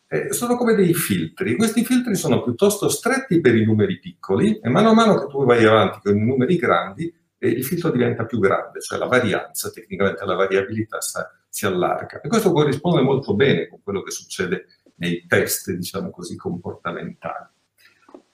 [0.07, 1.55] Eh, sono come dei filtri.
[1.55, 5.43] Questi filtri sono piuttosto stretti per i numeri piccoli e mano a mano che tu
[5.45, 7.13] vai avanti con i numeri grandi,
[7.43, 12.21] eh, il filtro diventa più grande, cioè la varianza, tecnicamente la variabilità sta si allarga.
[12.21, 14.65] E questo corrisponde molto bene con quello che succede
[14.95, 17.47] nei test, diciamo così, comportamentali.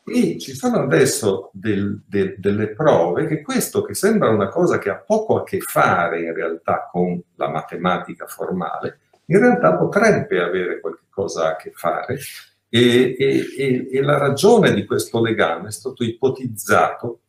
[0.05, 4.89] E ci sono adesso del, del, delle prove che questo, che sembra una cosa che
[4.89, 10.79] ha poco a che fare in realtà con la matematica formale, in realtà potrebbe avere
[10.79, 12.17] qualche cosa a che fare
[12.69, 17.19] e, e, e la ragione di questo legame è stato ipotizzato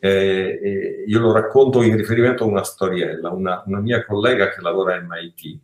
[0.00, 4.94] eh, io lo racconto in riferimento a una storiella, una, una, mia collega che lavora
[4.94, 5.58] a MIT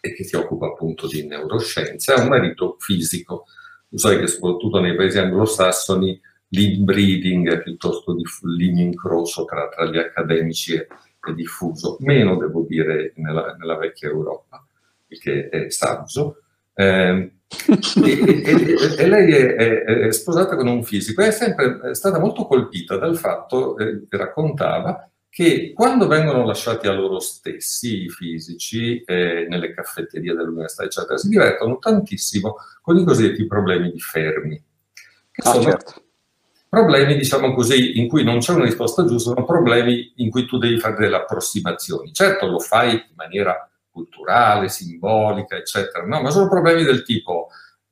[0.00, 3.44] e che si occupa appunto di neuroscienze, ha un marito fisico.
[3.88, 9.98] Tu sai che soprattutto nei paesi anglosassoni l'inbreeding è piuttosto di l'incrocio tra, tra gli
[9.98, 10.86] accademici è,
[11.20, 14.64] è, diffuso, meno devo dire nella, nella vecchia Europa,
[15.08, 16.42] il che è saggio.
[16.72, 21.94] Eh, e, e, e, lei è, è, è, sposata con un fisico e è sempre
[21.94, 28.08] stata molto colpita dal fatto, eh, raccontava, che quando vengono lasciati a loro stessi i
[28.08, 34.62] fisici eh, nelle caffetterie dell'università, eccetera, si divertono tantissimo con i cosiddetti problemi di Fermi.
[35.30, 36.02] Che ah, sono certo.
[36.68, 40.58] problemi, diciamo così, in cui non c'è una risposta giusta, ma problemi in cui tu
[40.58, 42.12] devi fare delle approssimazioni.
[42.12, 43.67] Certo, lo fai in maniera
[43.98, 46.22] culturale, simbolica, eccetera, no?
[46.22, 47.48] ma sono problemi del tipo,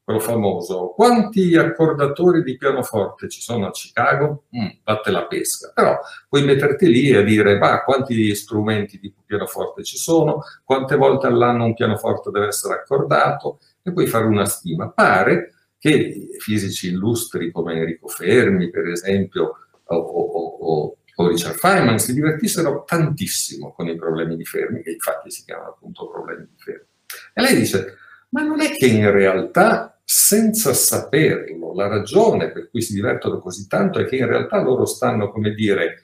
[0.06, 4.44] quello famoso, quanti accordatori di pianoforte ci sono a Chicago?
[4.56, 4.68] Mm,
[5.10, 5.72] la pesca.
[5.74, 5.98] Però
[6.28, 11.64] puoi metterti lì e dire, ma quanti strumenti di pianoforte ci sono, quante volte all'anno
[11.64, 14.90] un pianoforte deve essere accordato, e puoi fare una stima.
[14.90, 20.95] Pare che fisici illustri come Enrico Fermi, per esempio, o, o, o
[21.36, 25.68] o Richard Feynman si divertissero tantissimo con i problemi di Fermi, che infatti si chiamano
[25.68, 26.86] appunto problemi di Fermi.
[27.34, 27.96] E lei dice,
[28.30, 33.66] ma non è che in realtà, senza saperlo, la ragione per cui si divertono così
[33.68, 36.02] tanto è che in realtà loro stanno, come dire,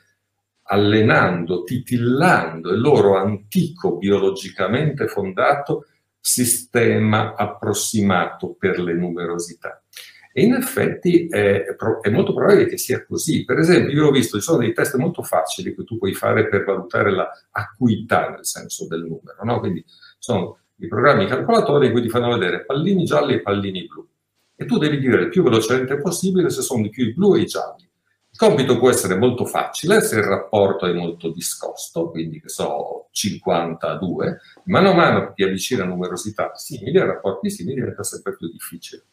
[0.64, 5.87] allenando, titillando il loro antico biologicamente fondato
[6.20, 9.82] sistema approssimato per le numerosità.
[10.35, 11.64] E in effetti è,
[12.01, 13.45] è, molto probabile che sia così.
[13.45, 16.49] Per esempio, io ho visto, ci sono dei test molto facili che tu puoi fare
[16.49, 19.59] per valutare la acuità nel senso del numero, no?
[19.59, 19.85] Quindi
[20.18, 24.09] sono i programmi calcolatori in cui ti fanno vedere pallini gialli e pallini blu.
[24.57, 27.41] E tu devi dire il più velocemente possibile se sono di più i blu e
[27.41, 27.87] i gialli.
[28.30, 33.09] Il compito può essere molto facile se il rapporto è molto discosto, quindi che so,
[33.11, 38.35] 52, mano a mano che ti avvicina a numerosità simili, a rapporti simili diventa sempre
[38.35, 39.05] più difficile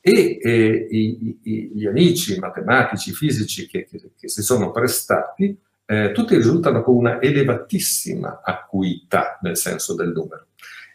[0.00, 6.12] e eh, i, i, gli amici matematici, fisici che, che, che si sono prestati, eh,
[6.12, 10.46] tutti risultano con una elevatissima acuità nel senso del numero.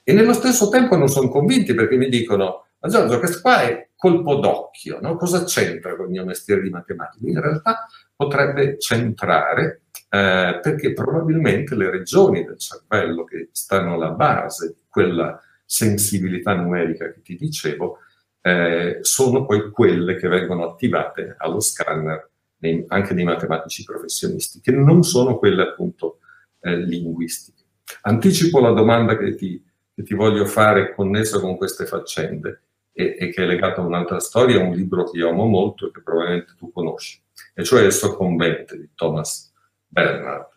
[0.03, 3.89] E nello stesso tempo non sono convinti perché mi dicono, ma Giorgio, questo qua è
[3.95, 5.15] colpo d'occhio, no?
[5.15, 7.27] cosa c'entra con il mio mestiere di matematica?
[7.27, 14.73] In realtà potrebbe centrare eh, perché probabilmente le regioni del cervello che stanno alla base
[14.75, 17.99] di quella sensibilità numerica che ti dicevo,
[18.45, 24.71] eh, sono poi quelle che vengono attivate allo scanner nei, anche dei matematici professionisti, che
[24.71, 26.19] non sono quelle appunto
[26.59, 27.63] eh, linguistiche.
[28.01, 33.29] Anticipo la domanda che ti, che ti, voglio fare connessa con queste faccende e, e,
[33.29, 36.53] che è legata a un'altra storia, un libro che io amo molto e che probabilmente
[36.55, 37.19] tu conosci,
[37.51, 39.51] e cioè Il Soccombente di Thomas
[39.87, 40.49] Bernard.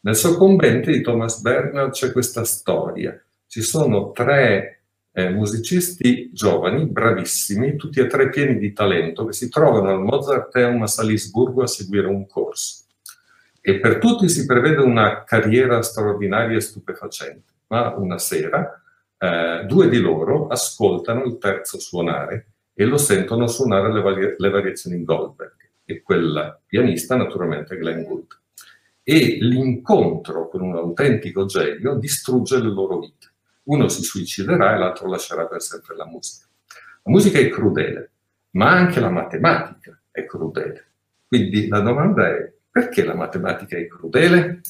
[0.00, 3.22] Nel Soccombente di Thomas Bernard c'è questa storia.
[3.46, 4.73] Ci sono tre
[5.16, 10.82] eh, musicisti giovani, bravissimi, tutti e tre pieni di talento, che si trovano al Mozarteum
[10.82, 12.82] a Salisburgo a seguire un corso.
[13.60, 18.82] E per tutti si prevede una carriera straordinaria e stupefacente, ma una sera
[19.16, 24.50] eh, due di loro ascoltano il terzo suonare e lo sentono suonare le, vari- le
[24.50, 25.54] variazioni in Goldberg,
[25.84, 28.36] e quel pianista naturalmente Glenn Gould.
[29.04, 33.33] E l'incontro con un autentico genio distrugge le loro vite
[33.64, 36.46] uno si suiciderà e l'altro lascerà per sempre la musica.
[37.02, 38.10] La musica è crudele,
[38.50, 40.92] ma anche la matematica è crudele.
[41.26, 44.60] Quindi la domanda è perché la matematica è crudele?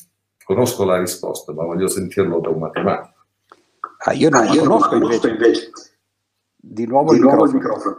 [0.45, 3.25] Conosco la risposta, ma voglio sentirlo da un matematico.
[4.07, 5.29] Ah, io non ah, io conosco, non invece.
[5.31, 5.71] invece.
[6.55, 7.99] Di nuovo Di il nuovo microfono.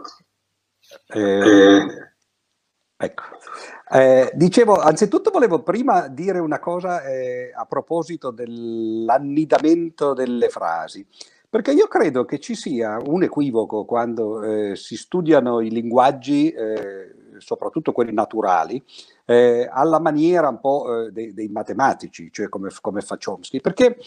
[1.08, 2.12] Eh, eh.
[2.98, 3.22] Ecco.
[3.88, 11.06] Eh, dicevo, anzitutto volevo prima dire una cosa eh, a proposito dell'annidamento delle frasi,
[11.48, 17.14] perché io credo che ci sia un equivoco quando eh, si studiano i linguaggi, eh,
[17.38, 18.82] soprattutto quelli naturali,
[19.24, 23.98] eh, alla maniera un po' dei, dei, matematici, cioè come, come fa Chomsky, perché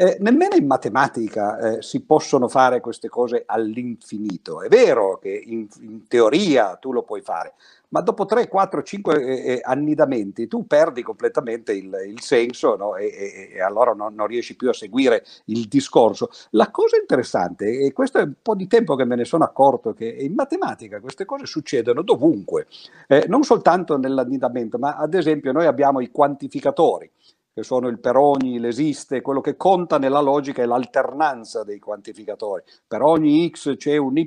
[0.00, 4.62] Eh, nemmeno in matematica eh, si possono fare queste cose all'infinito.
[4.62, 7.54] È vero che in, in teoria tu lo puoi fare,
[7.88, 12.94] ma dopo 3, 4, 5 eh, annidamenti tu perdi completamente il, il senso no?
[12.94, 16.30] e, e, e, allora non, non, riesci più a seguire il discorso.
[16.50, 19.94] La cosa interessante, e questo è un po' di tempo che me ne sono accorto,
[19.94, 22.68] che in matematica queste cose succedono dovunque,
[23.08, 27.10] eh, non soltanto nell'annidamento, ma ad esempio noi abbiamo i quantificatori
[27.58, 32.62] che sono il per ogni, l'esiste, quello che conta nella logica è l'alternanza dei quantificatori.
[32.86, 34.26] Per ogni x c'è un y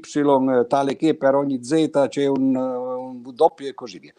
[0.68, 4.14] tale che per ogni z c'è un, un w e così via.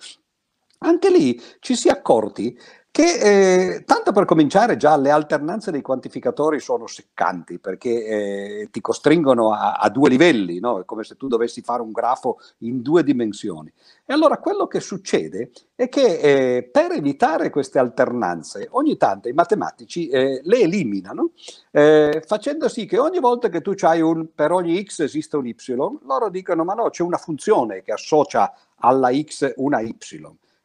[0.78, 2.58] Anche lì ci si è accorti
[2.92, 8.82] che eh, tanto per cominciare già le alternanze dei quantificatori sono seccanti perché eh, ti
[8.82, 10.78] costringono a, a due livelli, no?
[10.78, 13.72] è come se tu dovessi fare un grafo in due dimensioni.
[14.04, 19.32] E allora quello che succede è che eh, per evitare queste alternanze ogni tanto i
[19.32, 21.30] matematici eh, le eliminano
[21.70, 25.46] eh, facendo sì che ogni volta che tu hai un per ogni x esiste un
[25.46, 29.96] y, loro dicono ma no c'è una funzione che associa alla x una y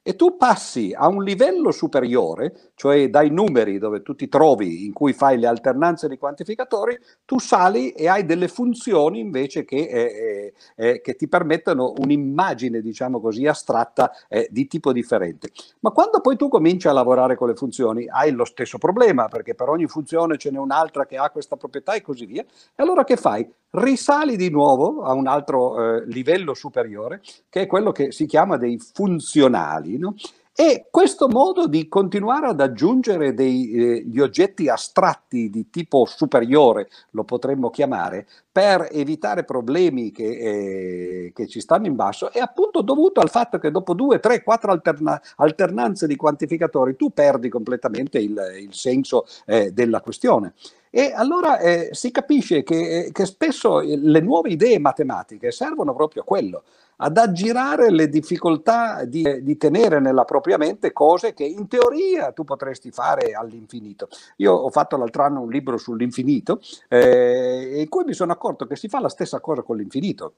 [0.08, 4.94] e tu passi a un livello superiore, cioè dai numeri dove tu ti trovi in
[4.94, 10.54] cui fai le alternanze di quantificatori, tu sali e hai delle funzioni invece che, eh,
[10.78, 15.52] eh, eh che ti permettono un'immagine, diciamo così, astratta eh, di tipo differente.
[15.82, 19.56] Ma quando poi tu cominci a lavorare con le funzioni, hai lo stesso problema, perché
[19.56, 22.44] per ogni funzione ce n'è un'altra che ha questa proprietà e così via.
[22.44, 23.46] E allora che fai?
[23.72, 28.58] risali di nuovo a un altro eh, livello superiore, che è quello che si chiama
[28.58, 29.97] dei funzionali.
[29.98, 30.16] No?
[30.60, 37.24] E questo modo di continuare ad aggiungere degli eh, oggetti astratti di tipo superiore, lo
[37.24, 43.20] potremmo chiamare, per evitare problemi che, eh, che, ci stanno in basso, è appunto dovuto
[43.20, 48.36] al fatto che dopo due, tre, quattro alterna- alternanze di quantificatori tu perdi completamente il,
[48.60, 50.54] il senso eh, della questione.
[50.90, 56.24] E allora eh, si capisce che, eh, che, spesso le nuove idee matematiche servono proprio
[56.24, 56.64] a quello,
[56.98, 62.44] ad aggirare le difficoltà di, di, tenere nella propria mente cose che in teoria tu
[62.44, 64.08] potresti fare all'infinito.
[64.38, 68.76] Io ho fatto l'altro anno un libro sull'infinito eh, in cui mi sono accorto che
[68.76, 70.34] si fa la stessa cosa con l'infinito.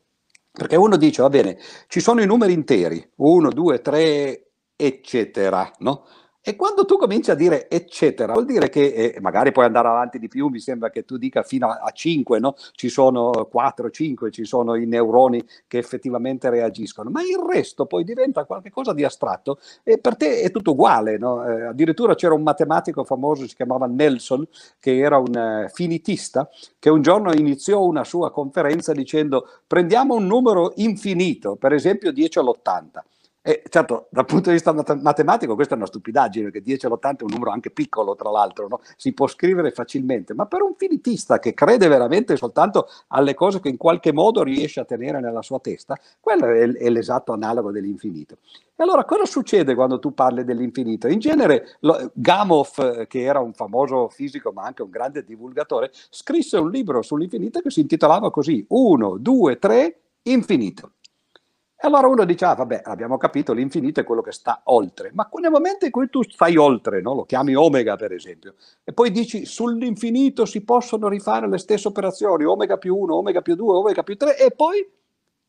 [0.51, 1.57] Perché uno dice, va bene,
[1.88, 6.05] ci sono i numeri interi, 1, 2, 3, eccetera, no?
[6.50, 10.18] E quando tu cominci a dire eccetera, vuol dire che eh, magari puoi andare avanti
[10.18, 12.56] di più, mi sembra che tu dica fino a, 5, no?
[12.72, 18.04] ci sono 4, 5, ci sono i neuroni che effettivamente reagiscono, ma il resto poi
[18.04, 21.20] diventa qualcosa di astratto e per te è tutto uguale.
[21.20, 21.45] No?
[21.45, 24.47] Eh, addirittura c'era un matematico famoso, si chiamava Nelson,
[24.80, 30.26] che era un eh, finitista, che un giorno iniziò una sua conferenza dicendo prendiamo un
[30.26, 33.04] numero infinito, per esempio 10 all'80
[33.50, 34.72] e certo, dal punto di vista
[35.02, 38.68] matematico questa è una stupidaggine, perché 10 all'80 è un numero anche piccolo, tra l'altro,
[38.68, 38.80] no?
[38.95, 43.70] si può scrivere facilmente, ma per un finitista che crede veramente soltanto alle cose che
[43.70, 48.38] in qualche modo riesce a tenere nella sua testa, quello è, l'esatto analogo dell'infinito.
[48.76, 51.08] E allora cosa succede quando tu parli dell'infinito?
[51.08, 52.64] In genere lo, Gamow,
[53.08, 57.72] che era un famoso fisico ma anche un grande divulgatore, scrisse un libro sull'infinito che
[57.72, 60.91] si intitolava così, 1, 2, 3, infinito.
[61.82, 65.30] E allora uno dice, ah vabbè, abbiamo capito, l'infinito è quello che sta oltre, ma
[65.39, 67.13] nel momento in cui tu stai oltre, no?
[67.13, 72.43] lo chiami omega per esempio, e poi dici sull'infinito si possono rifare le stesse operazioni,
[72.43, 74.86] omega più 1, omega più 2, omega più 3, e poi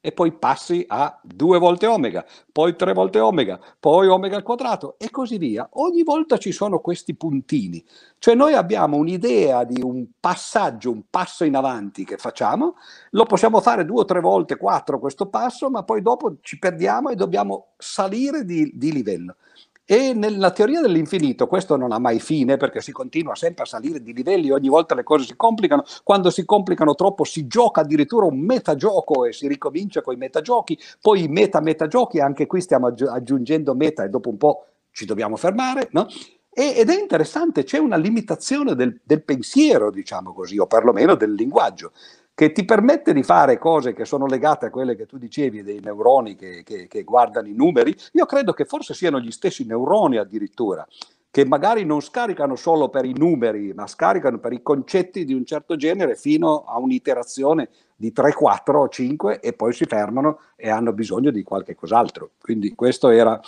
[0.01, 4.97] e poi passi a due volte omega, poi tre volte omega, poi omega al quadrato
[4.99, 5.69] e così via.
[5.73, 7.85] Ogni volta ci sono questi puntini,
[8.19, 12.77] cioè noi abbiamo un'idea di un passaggio, un passo in avanti che facciamo,
[13.11, 17.11] lo possiamo fare due o tre volte, quattro questo passo, ma poi dopo ci perdiamo
[17.11, 19.37] e dobbiamo salire di, di livello.
[19.93, 24.01] E nella teoria dell'infinito questo non ha mai fine perché si continua sempre a salire
[24.01, 28.27] di livelli, ogni volta le cose si complicano, quando si complicano troppo si gioca addirittura
[28.27, 33.75] un metagioco e si ricomincia con i metagiochi, poi i meta-metagiochi, anche qui stiamo aggiungendo
[33.75, 36.07] meta e dopo un po' ci dobbiamo fermare, no?
[36.53, 41.91] ed è interessante, c'è una limitazione del, del pensiero, diciamo così, o perlomeno del linguaggio
[42.35, 45.81] che ti permette di fare cose che sono legate a quelle che tu dicevi dei
[45.81, 50.17] neuroni che, che, che guardano i numeri, io credo che forse siano gli stessi neuroni
[50.17, 50.87] addirittura
[51.31, 55.45] che magari non scaricano solo per i numeri, ma scaricano per i concetti di un
[55.45, 60.71] certo genere fino a un'iterazione di 3, 4 o 5 e poi si fermano e
[60.71, 62.33] hanno bisogno di qualche cos'altro.
[62.41, 63.41] Quindi questo era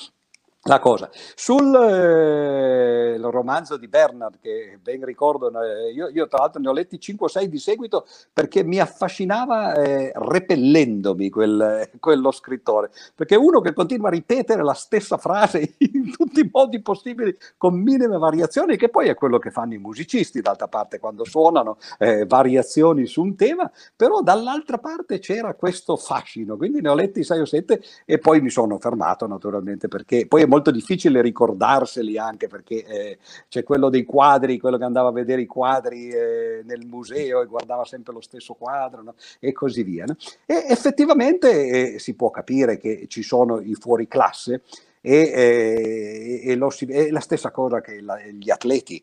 [0.64, 1.10] la cosa.
[1.34, 6.72] Sul eh, romanzo di Bernard, che ben ricordo, eh, io, io, tra l'altro ne ho
[6.72, 13.34] letti 5 o 6 di seguito perché mi affascinava eh, repellendomi quel, quello scrittore, perché
[13.34, 18.16] uno che continua a ripetere la stessa frase in tutti i modi possibili con minime
[18.18, 20.40] variazioni, che poi è quello che fanno i musicisti.
[20.40, 26.56] D'altra parte quando suonano eh, variazioni su un tema, però dall'altra parte c'era questo fascino,
[26.56, 30.42] quindi ne ho letti 6 o 7 e poi mi sono fermato naturalmente perché poi
[30.42, 35.12] è molto difficile ricordarseli anche perché eh, c'è quello dei quadri, quello che andava a
[35.12, 39.14] vedere i quadri eh, nel museo e guardava sempre lo stesso quadro no?
[39.40, 40.04] e così via.
[40.04, 40.16] No?
[40.44, 44.62] E effettivamente eh, si può capire che ci sono i fuori classe
[45.00, 49.02] e, eh, e, lo, è la stessa cosa che la, gli atleti.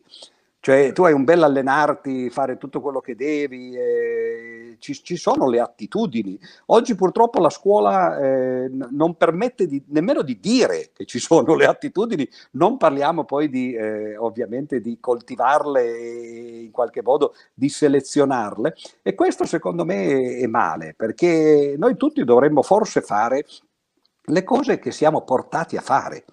[0.62, 4.49] Cioè tu hai un bel allenarti, fare tutto quello che devi, eh,
[4.94, 6.38] ci, ci, sono le attitudini.
[6.66, 11.66] Oggi purtroppo la scuola eh, non permette di, nemmeno di dire che ci sono le
[11.66, 18.74] attitudini, non parliamo poi di, eh, ovviamente di coltivarle e in qualche modo di selezionarle.
[19.02, 23.44] E questo secondo me è male, perché noi tutti dovremmo forse fare
[24.24, 26.24] le cose che siamo portati a fare.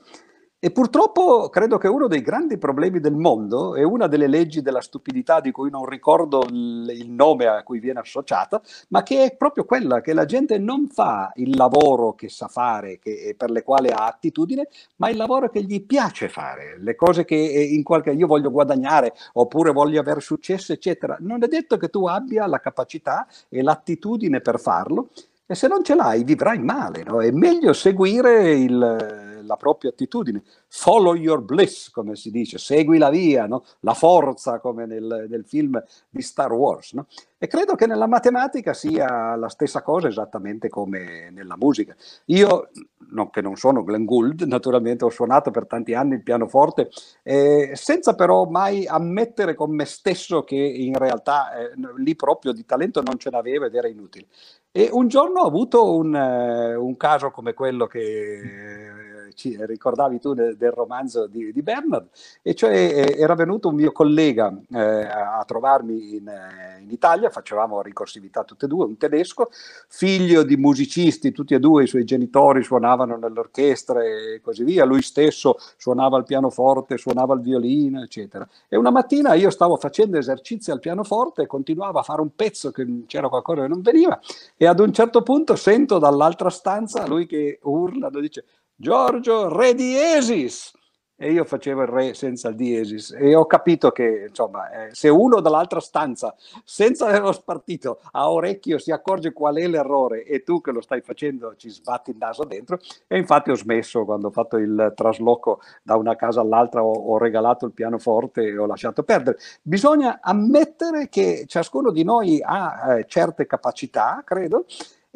[0.60, 4.82] E purtroppo credo che uno dei grandi problemi del mondo è una delle leggi della
[4.82, 9.66] stupidità di cui non ricordo il nome a cui viene associata, ma che è proprio
[9.66, 13.89] quella che la gente non fa il lavoro che sa fare e per le quali
[13.91, 18.26] ha attitudine, ma il lavoro che gli piace fare, le cose che in qualche io
[18.26, 21.18] voglio guadagnare oppure voglio avere successo, eccetera.
[21.20, 25.10] Non è detto che tu abbia la capacità e l'attitudine per farlo
[25.47, 27.03] e se non ce l'hai vivrai male.
[27.03, 27.21] No?
[27.21, 30.43] È meglio seguire il la propria attitudine.
[30.67, 33.63] Follow your bliss, come si dice, segui la via, no?
[33.79, 36.93] la forza, come nel, nel, film di Star Wars.
[36.93, 37.07] No?
[37.39, 41.95] E credo che nella matematica sia la stessa cosa esattamente come nella musica.
[42.25, 42.69] Io,
[43.11, 46.89] no, che non sono Glenn Gould, naturalmente ho suonato per tanti anni il pianoforte,
[47.21, 52.65] eh, senza però mai ammettere con me stesso che in realtà eh, lì proprio di
[52.65, 54.25] talento non ce n'avevo ed era inutile.
[54.71, 59.07] E un giorno ho avuto un, uh, un caso come quello che
[59.38, 62.07] ci ricordavi tu del, del romanzo di, di, Bernard,
[62.41, 67.29] e cioè eh, era venuto un mio collega eh, a trovarmi in, eh, in, Italia,
[67.29, 69.49] facevamo ricorsività tutte e due, un tedesco,
[69.88, 75.03] figlio di musicisti, tutti e due i suoi genitori suonavano nell'orchestra e così via, lui
[75.03, 78.47] stesso suonava il pianoforte, suonava il violino, eccetera.
[78.67, 82.71] E una mattina io stavo facendo esercizi al pianoforte e continuavo a fare un pezzo
[82.71, 84.19] che c'era qualcosa che non veniva
[84.57, 88.43] e ad un certo punto sento dall'altra stanza lui che urla, dice
[88.80, 90.71] Giorgio, re diesis.
[91.19, 95.09] E io facevo il re senza il diesis e ho capito che, insomma, eh, se
[95.09, 100.61] uno dall'altra stanza, senza averlo spartito, a orecchio si accorge qual è l'errore e tu
[100.61, 102.78] che lo stai facendo ci sbatti il naso dentro.
[103.07, 107.17] E infatti ho smesso quando ho fatto il trasloco da una casa all'altra, ho, ho
[107.17, 109.39] regalato il pianoforte e ho lasciato perdere.
[109.63, 114.65] Bisogna ammettere che ciascuno di noi ha eh, certe capacità, credo,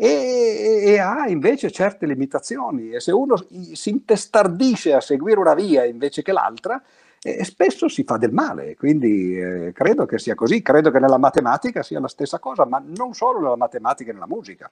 [0.04, 2.90] e, e, ha invece certe limitazioni.
[2.90, 3.36] E se uno
[3.74, 6.82] si intestardisce a seguire una via invece che l'altra,
[7.24, 11.20] eh, spesso si fa del male, quindi eh, credo che sia così, credo che nella
[11.20, 14.68] matematica sia la stessa cosa, ma non solo nella matematica e nella musica,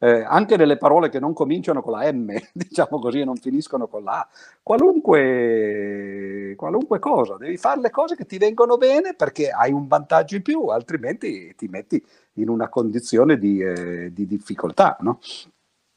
[0.00, 3.86] eh, anche nelle parole che non cominciano con la M, diciamo così, e non finiscono
[3.86, 4.28] con la A,
[4.62, 10.36] qualunque, qualunque cosa, devi fare le cose che ti vengono bene perché hai un vantaggio
[10.36, 14.98] in più, altrimenti ti metti in una condizione di, eh, di difficoltà.
[15.00, 15.20] No?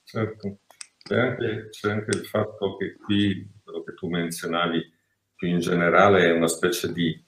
[0.04, 0.60] Certo,
[1.04, 4.96] c'è anche, c'è anche, il fatto che qui, quello che tu menzionavi
[5.38, 7.24] più in generale, è una specie di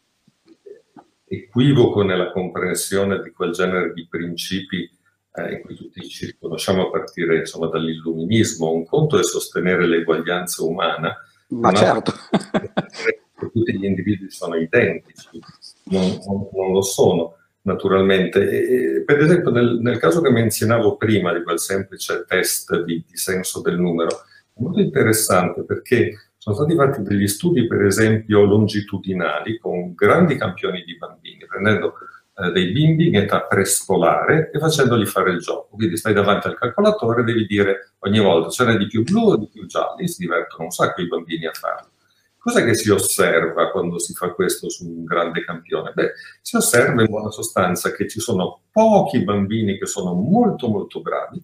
[1.26, 4.90] equivoco nella comprensione di quel genere di principi
[5.36, 8.72] eh, in cui tutti ci riconosciamo a partire insomma, dall'illuminismo.
[8.72, 11.16] Un conto è sostenere l'eguaglianza umana,
[11.50, 12.14] ma certo.
[13.54, 15.40] tutti gli individui sono identici,
[15.86, 18.98] non, non, non lo sono naturalmente.
[18.98, 23.18] E, per esempio, nel, nel, caso che menzionavo prima di quel semplice test di, di,
[23.18, 29.58] senso del numero, è molto interessante perché sono stati fatti degli studi, per esempio, longitudinali
[29.58, 31.94] con grandi campioni di bambini, prendendo
[32.36, 35.76] eh, dei bimbi in età prescolare e facendogli fare il gioco.
[35.76, 39.32] Quindi stai davanti al calcolatore e devi dire ogni volta ce n'è di più blu
[39.32, 41.90] o di più gialli, si divertono un sacco i bambini a farlo.
[42.38, 45.92] Cos'è che si osserva quando si fa questo su un grande campione?
[45.94, 51.02] Beh, si osserva in buona sostanza che ci sono pochi bambini che sono molto molto
[51.02, 51.44] bravi,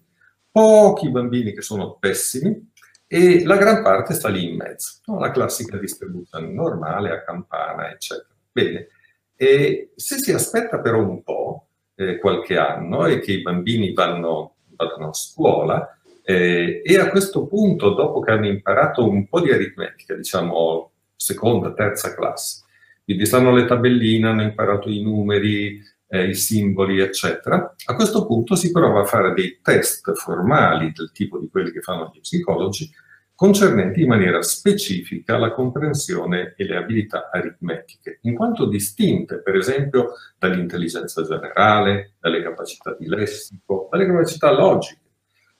[0.50, 2.72] pochi bambini che sono pessimi
[3.06, 5.18] e la gran parte sta lì in mezzo, no?
[5.18, 8.34] la classica distribuzione normale a campana, eccetera.
[8.52, 8.88] Bene,
[9.36, 14.56] e se si aspetta però un po', eh, qualche anno, e che i bambini vanno,
[14.76, 15.90] vanno a scuola,
[16.28, 21.72] Eh, e a questo punto, dopo che hanno imparato un po' di aritmetica, diciamo seconda,
[21.72, 22.64] terza classe,
[23.04, 28.54] quindi sanno le tabelline, hanno imparato i numeri, eh, i simboli, eccetera, a questo punto
[28.54, 32.90] si prova a fare dei test formali del tipo di quelli che fanno gli psicologi,
[33.34, 40.14] concernenti in maniera specifica la comprensione e le abilità aritmetiche, in quanto distinte, per esempio,
[40.38, 45.00] dall'intelligenza generale, dalle capacità di lessico, dalle capacità logiche.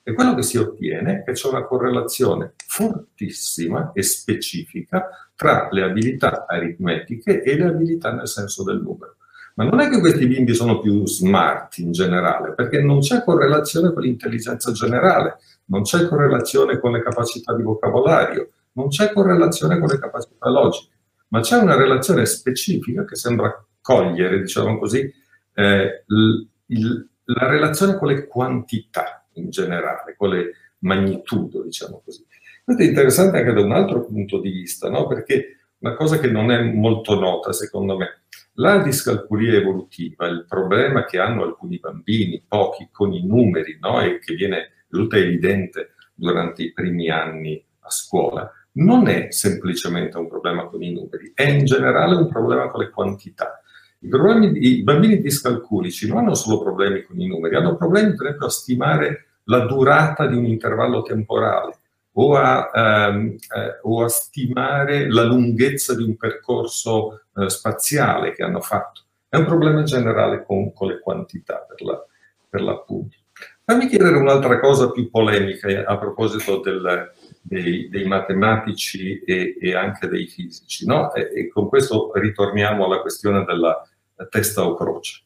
[0.03, 5.83] E quello che si ottiene è che c'è una correlazione fortissima e specifica tra le
[5.83, 9.17] abilità aritmetiche e le abilità nel senso del numero.
[9.57, 13.93] Ma non è che questi bimbi sono più smart in generale, perché non c'è correlazione
[13.93, 19.89] con l'intelligenza generale, non c'è correlazione con le capacità di vocabolario, non c'è correlazione con
[19.89, 20.93] le capacità logiche,
[21.29, 25.11] ma c'è una relazione specifica che sembra cogliere, diciamo così,
[25.55, 32.27] eh, il, il, la relazione con le quantità in generale, con le magnitudo, diciamo così.
[32.63, 35.07] Questo è interessante anche da un altro punto di vista, no?
[35.07, 38.23] perché una cosa che non è molto nota, secondo me,
[38.57, 44.01] la discalculia evolutiva, il problema che hanno alcuni bambini, pochi, con i numeri, no?
[44.01, 50.29] e che viene risulta evidente durante i primi anni a scuola, non è semplicemente un
[50.29, 53.61] problema con i numeri, è in generale un problema con le quantità.
[54.01, 58.27] I, problemi, I, bambini discalculici non hanno solo problemi con i numeri, hanno problemi per
[58.27, 61.79] esempio a stimare la durata di un intervallo temporale
[62.19, 68.43] o a, ehm, eh, o a stimare la lunghezza di un percorso eh, spaziale che
[68.43, 69.03] hanno fatto.
[69.29, 72.03] È un problema generale con, con le quantità per, la,
[72.49, 73.17] per l'appunto.
[73.65, 77.11] Fammi chiedere un'altra cosa più polemica eh, a proposito del,
[77.43, 81.13] dei, dei, matematici e, e, anche dei fisici, no?
[81.13, 83.87] e, e, con questo ritorniamo alla questione della
[84.31, 85.23] testa o croce.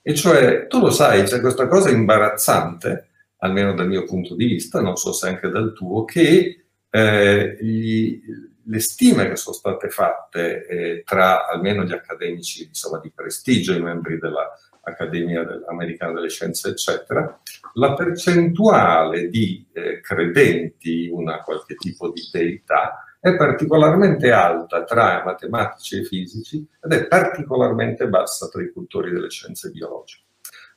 [0.00, 3.08] E cioè, tu lo sai, c'è questa cosa imbarazzante,
[3.44, 8.20] almeno dal mio punto di vista, non so se anche dal tuo, che eh, gli,
[8.64, 13.82] le stime che sono state fatte eh, tra almeno gli accademici insomma, di prestigio, i
[13.82, 14.50] membri della
[14.86, 17.40] Accademia Americana delle Scienze, eccetera,
[17.74, 25.22] la percentuale di eh, credenti in una qualche tipo di deità è particolarmente alta tra
[25.24, 30.23] matematici e fisici ed è particolarmente bassa tra i cultori delle scienze biologiche.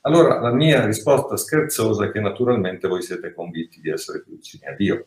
[0.08, 4.66] Allora, la mia risposta scherzosa è che naturalmente voi siete convinti di essere più vicini
[4.66, 5.05] a Dio.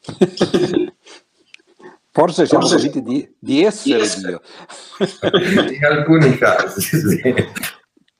[2.10, 4.28] Forse siamo convinti di, di, essere essere.
[4.28, 4.40] Dio.
[5.74, 7.22] In alcuni casi, sì.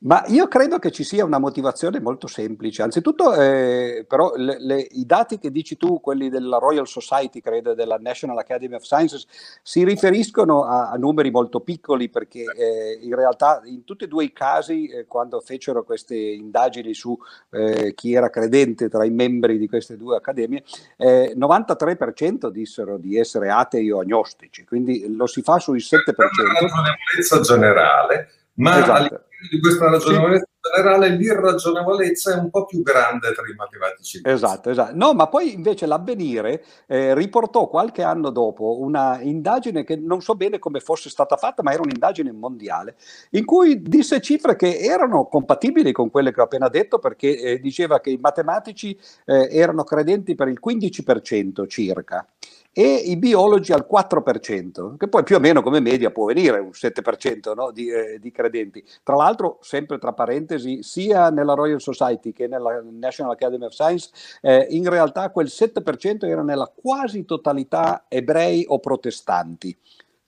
[0.05, 2.81] Ma io credo che ci sia una motivazione molto semplice.
[2.81, 7.73] Anzitutto, eh, però, le, le, i dati che dici tu, quelli della Royal Society, credo,
[7.73, 9.25] della National Academy of Sciences,
[9.61, 14.25] si riferiscono a, a numeri molto piccoli perché eh, in realtà in tutti e due
[14.25, 17.17] i casi, eh, quando fecero queste indagini su
[17.51, 20.63] eh, chi era credente tra i membri di queste due accademie,
[20.99, 26.13] 93% eh, dissero di essere atei o agnostici, quindi lo si fa sui 7%.
[26.13, 30.69] È una ragionevolezza generale, ma esatto di questa ragionevolezza sì.
[30.75, 34.21] generale, l'irragionevolezza è un po' più grande tra i matematici.
[34.23, 34.95] Esatto, esatto.
[34.95, 40.35] No, ma poi invece l'avvenire eh, riportò qualche anno dopo una indagine che non so
[40.35, 42.95] bene come fosse stata fatta, ma era un'indagine mondiale,
[43.31, 47.59] in cui disse cifre che erano compatibili con quelle che ho appena detto, perché eh,
[47.59, 52.27] diceva che i matematici eh, erano credenti per il 15% circa
[52.73, 56.71] e i biologi al 4%, che poi più o meno come media può venire un
[56.71, 58.83] 7% no, di, eh, di, credenti.
[59.03, 64.09] Tra l'altro, sempre tra parentesi, sia nella Royal Society che nella National Academy of Science,
[64.41, 69.77] eh, in realtà quel 7% era nella quasi totalità ebrei o protestanti.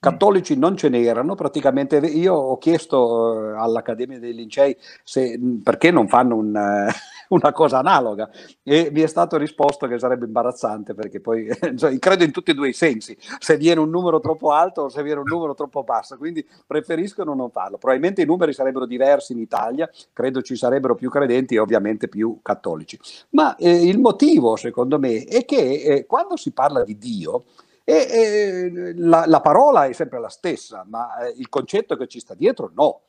[0.06, 6.08] Cattolici non ce n'erano, praticamente io ho chiesto eh, all'Accademia dei Lincei se, perché non
[6.08, 6.91] fanno un, eh,
[7.30, 8.30] una cosa analoga
[8.62, 12.53] e mi è stato risposto che sarebbe imbarazzante perché poi cioè, credo in tutti e
[12.53, 15.84] due i sensi, se viene un numero troppo alto o se viene un numero troppo
[15.84, 17.80] basso, quindi preferiscono non farlo.
[17.80, 22.41] Probabilmente i numeri sarebbero diversi in Italia, credo ci sarebbero più credenti e ovviamente più
[22.43, 22.99] cattolici.
[23.32, 27.45] Ma eh, il motivo, secondo me, è che eh, quando si parla di Dio,
[27.86, 32.19] e, e la, la, parola è sempre la stessa, ma eh, il concetto che ci
[32.19, 33.01] sta dietro no.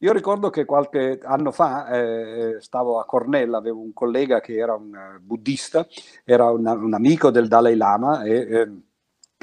[0.00, 4.74] Io ricordo che qualche anno fa eh, stavo a Cornell, avevo un collega che era
[4.74, 5.86] un uh, buddista,
[6.22, 8.70] era una, un amico del Dalai Lama e eh,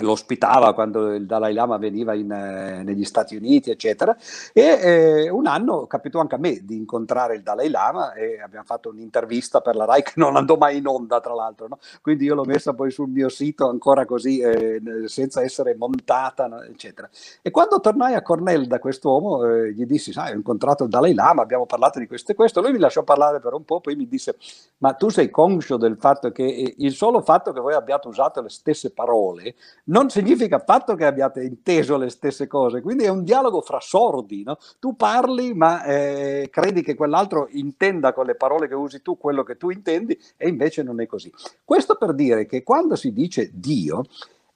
[0.02, 4.16] lo ospitava quando il Dalai Lama veniva in, eh, negli Stati Uniti, eccetera.
[4.52, 8.66] E eh, un anno capitò anche a me di incontrare il Dalai Lama e abbiamo
[8.66, 11.68] fatto un'intervista per la RAI che non andò mai in onda, tra l'altro.
[11.68, 11.78] No?
[12.02, 16.62] Quindi io l'ho messa poi sul mio sito ancora così, eh, senza essere montata, no?
[16.64, 17.08] eccetera.
[17.44, 21.14] E quando tornai a Cornell da quest'uomo, eh, gli dissi, sai, ho incontrato il Dalai
[21.14, 22.62] Lama, abbiamo parlato di questo e questo.
[22.62, 24.38] Lui mi lasciò parlare per un po', poi mi disse,
[24.80, 28.42] ma tu sei conscio del fatto che eh, il solo fatto che voi abbiate usato
[28.42, 29.54] le stesse parole
[29.86, 34.44] non significa affatto che abbiate inteso le stesse cose, quindi è un dialogo fra sordi,
[34.44, 34.58] no?
[34.80, 39.44] tu parli ma eh, credi che quell'altro intenda con le parole che usi tu quello
[39.44, 41.32] che tu intendi e invece non è così.
[41.64, 44.04] Questo per dire che quando si dice Dio,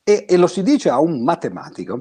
[0.04, 2.00] e, e, lo si dice a un matematico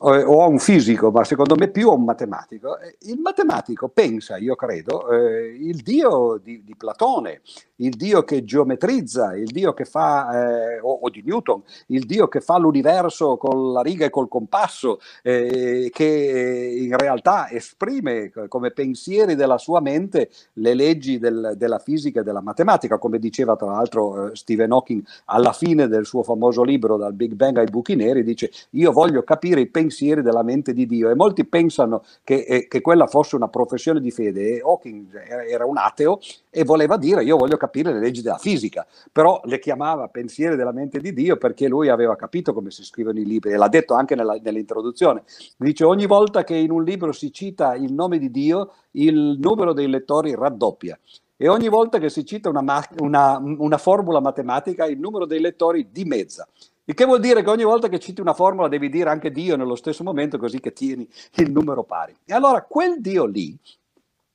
[0.00, 2.76] o a un fisico, ma secondo me più a un matematico.
[3.00, 7.40] Il matematico pensa, io credo, eh, il dio di, di, Platone,
[7.76, 12.28] il dio che geometrizza, il dio che fa, eh, o, o, di Newton, il dio
[12.28, 18.70] che fa l'universo con la riga e col compasso, eh, che in realtà esprime come
[18.70, 23.72] pensieri della sua mente le leggi del, della fisica e della matematica, come diceva tra
[23.72, 27.96] l'altro eh, Stephen Hawking alla fine del suo famoso libro Dal Big Bang ai buchi
[27.96, 31.08] neri, dice io voglio capire i pensieri pensieri della mente di Dio.
[31.08, 34.56] E molti pensano che, eh, che quella fosse una professione di fede.
[34.56, 35.18] E Hawking
[35.48, 36.20] era un ateo
[36.50, 40.72] e voleva dire io voglio capire le leggi della fisica, però le chiamava pensieri della
[40.72, 43.52] mente di Dio perché lui aveva capito come si scrivono i libri.
[43.52, 45.22] E l'ha detto anche nella, nell'introduzione.
[45.56, 49.72] Dice ogni volta che in un libro si cita il nome di Dio il numero
[49.72, 50.98] dei lettori raddoppia.
[51.40, 55.88] E ogni volta che si cita una, una, una formula matematica il numero dei lettori
[55.92, 56.48] dimezza.
[56.88, 59.56] Il che vuol dire che ogni volta che citi una formula devi dire anche Dio
[59.56, 62.16] nello stesso momento così che tieni il numero pari.
[62.24, 63.54] E allora quel Dio lì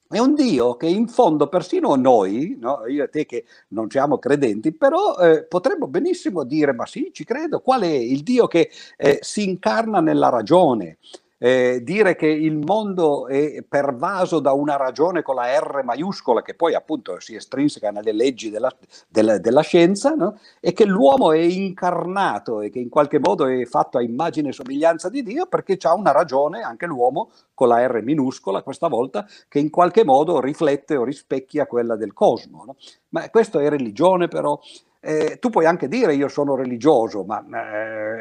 [0.07, 2.85] è un Dio che in fondo persino noi, no?
[2.85, 7.23] io e te che non siamo credenti, però eh, potremmo benissimo dire ma sì, ci
[7.23, 10.99] credo, qual è il Dio che eh, si incarna nella ragione,
[11.43, 16.53] eh, dire che il mondo è pervaso da una ragione con la R maiuscola, che
[16.53, 18.73] poi appunto si estrinseca nelle leggi della,
[19.09, 20.39] della, della scienza, no?
[20.61, 24.53] e che l'uomo è incarnato e che in qualche modo è fatto a immagine e
[24.53, 29.27] somiglianza di Dio, perché ha una ragione, anche l'uomo, con la R minuscola questa volta,
[29.49, 32.63] che in qualche modo riflette o rispecchia quella del cosmo.
[32.65, 32.77] No?
[33.09, 34.57] Ma questo è religione però.
[35.05, 37.43] Eh, tu puoi anche dire io sono religioso, ma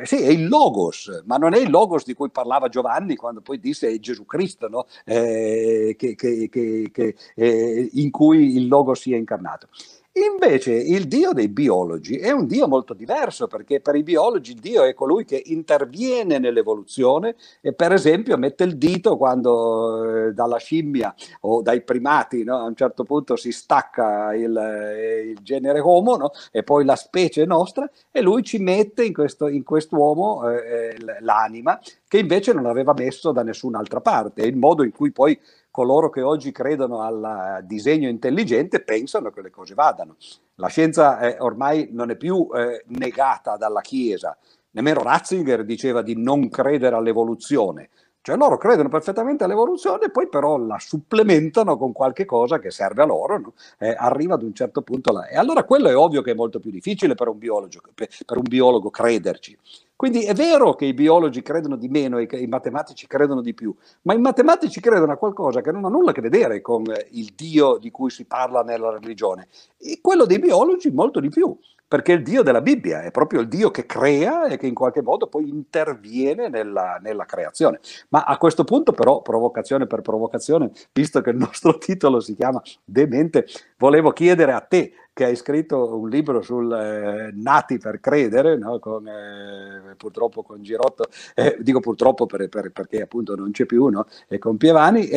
[0.00, 3.40] eh, sì, è il logos, ma non è il logos di cui parlava Giovanni quando
[3.40, 4.86] poi disse è Gesù Cristo, no?
[5.04, 9.68] eh, che, che, che, eh, in cui il logos sia incarnato.
[10.14, 14.60] Invece il Dio dei biologi è un Dio molto diverso perché per i biologi il
[14.60, 20.58] Dio è colui che interviene nell'evoluzione e per esempio mette il dito quando eh, dalla
[20.58, 25.80] scimmia o dai primati no, a un certo punto si stacca il, eh, il genere
[25.80, 30.46] Homo no, e poi la specie nostra e lui ci mette in, questo, in quest'uomo
[30.50, 31.80] eh, eh l'anima
[32.12, 34.42] che invece non aveva messo da nessun'altra parte.
[34.42, 35.40] È il modo in cui poi
[35.70, 40.16] coloro che oggi credono al disegno intelligente pensano che le cose vadano.
[40.56, 44.36] La scienza eh, ormai non è più eh, negata dalla Chiesa.
[44.72, 47.88] Nemmeno Ratzinger diceva di non credere all'evoluzione.
[48.24, 53.04] Cioè loro credono perfettamente all'evoluzione, poi però la supplementano con qualche cosa che serve a
[53.04, 53.52] loro, no?
[53.78, 55.26] eh, arriva ad un certo punto là.
[55.26, 58.36] E allora quello è ovvio che è molto più difficile per un biologo, per, per
[58.36, 59.58] un biologo crederci.
[59.96, 63.54] Quindi è vero che i biologi credono di meno e che i matematici credono di
[63.54, 66.84] più, ma i matematici credono a qualcosa che non ha nulla a che vedere con
[67.10, 69.48] il Dio di cui si parla nella religione,
[69.78, 71.56] e quello dei biologi molto di più,
[71.92, 75.02] perché il Dio della Bibbia è proprio il Dio che crea e che in qualche
[75.02, 77.80] modo poi interviene nella, nella creazione.
[78.08, 82.62] Ma a questo punto però, provocazione per provocazione, visto che il nostro titolo si chiama
[82.82, 83.44] Demente,
[83.76, 88.78] volevo chiedere a te, che hai scritto un libro sul eh, Nati per credere, no?
[88.78, 93.88] con, eh, purtroppo con Girotto, eh, dico purtroppo per, per, perché appunto non c'è più,
[93.88, 94.06] no?
[94.28, 95.10] e con Pievani.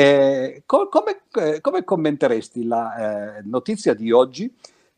[0.66, 4.54] Co- come, eh, come, commenteresti la eh, notizia di oggi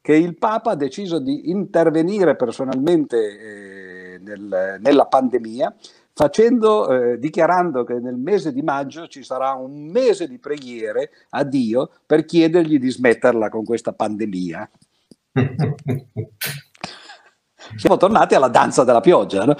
[0.08, 5.76] che il Papa ha deciso di intervenire personalmente eh, nel, nella pandemia?
[6.14, 11.44] facendo, eh, dichiarando che nel mese di maggio ci sarà un mese di preghiere a
[11.44, 14.70] Dio per chiedergli di smetterla con questa pandemia.
[17.76, 19.56] Siamo tornati alla danza della pioggia, no?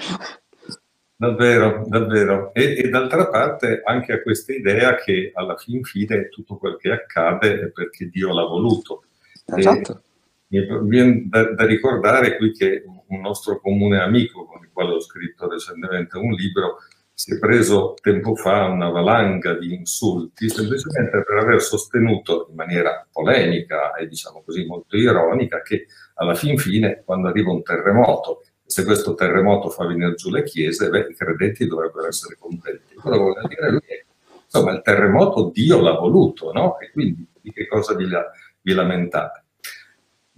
[1.14, 2.54] Davvero, davvero.
[2.54, 6.90] E, e, d'altra parte anche a questa idea che alla fin fine tutto quel che
[6.90, 9.04] accade è perché Dio l'ha voluto.
[9.44, 10.02] Esatto.
[10.48, 15.00] Mi viene da, da, ricordare qui che un nostro comune amico, con il quale ho
[15.00, 16.78] scritto recentemente un libro,
[17.12, 23.04] si è preso tempo fa una valanga di insulti semplicemente per aver sostenuto in maniera
[23.10, 28.84] polemica e diciamo così molto ironica che alla fin fine quando arriva un terremoto Se
[28.84, 32.94] questo terremoto fa venire giù le chiese, beh, i credenti dovrebbero essere contenti.
[32.94, 34.04] Quello vuole dire lui è,
[34.44, 36.78] insomma, il terremoto Dio l'ha voluto, no?
[36.78, 38.30] E quindi di che cosa vi, la,
[38.60, 39.44] vi lamentate?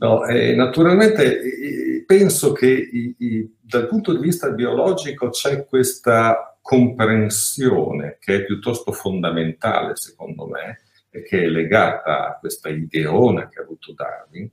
[0.01, 6.59] No, eh, naturalmente eh, penso che i, i, dal punto di vista biologico c'è questa
[6.63, 10.81] comprensione che è piuttosto fondamentale, secondo me,
[11.11, 14.51] e che è legata a questa ideona che ha avuto Darwin,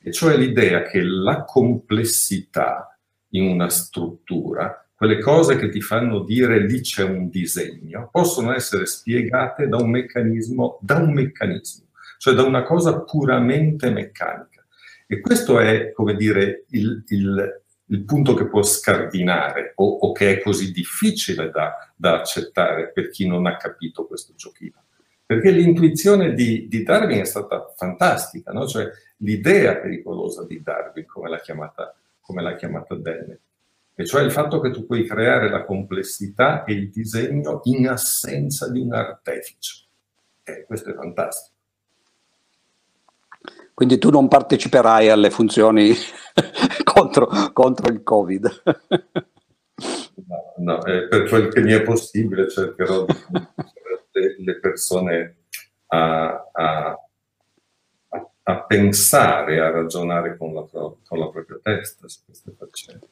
[0.00, 2.98] e cioè l'idea che la complessità
[3.30, 8.84] in una struttura, quelle cose che ti fanno dire lì c'è un disegno, possono essere
[8.86, 11.86] spiegate da un meccanismo, da un meccanismo,
[12.18, 14.47] cioè da una cosa puramente meccanica.
[15.10, 20.36] E questo è, come dire, il, il, il punto che può scardinare o, o, che
[20.36, 24.84] è così difficile da, da, accettare per chi non ha capito questo giochino.
[25.24, 28.66] Perché l'intuizione di, di Darwin è stata fantastica, no?
[28.66, 28.86] cioè
[29.18, 33.40] l'idea pericolosa di Darwin, come l'ha chiamata, come l'ha chiamata Dennett,
[33.94, 38.70] e cioè il fatto che tu puoi creare la complessità e il disegno in assenza
[38.70, 39.86] di un artefice.
[40.44, 41.56] Eh, questo è fantastico.
[43.78, 45.94] Quindi tu non parteciperai alle funzioni
[46.82, 48.62] contro, contro, il Covid.
[50.26, 53.14] No, no eh, per quel che mi è possibile cercherò di
[54.10, 55.36] le, le persone
[55.86, 57.00] a, a,
[58.42, 63.10] a, pensare, a ragionare con la, con la propria testa su queste faccende.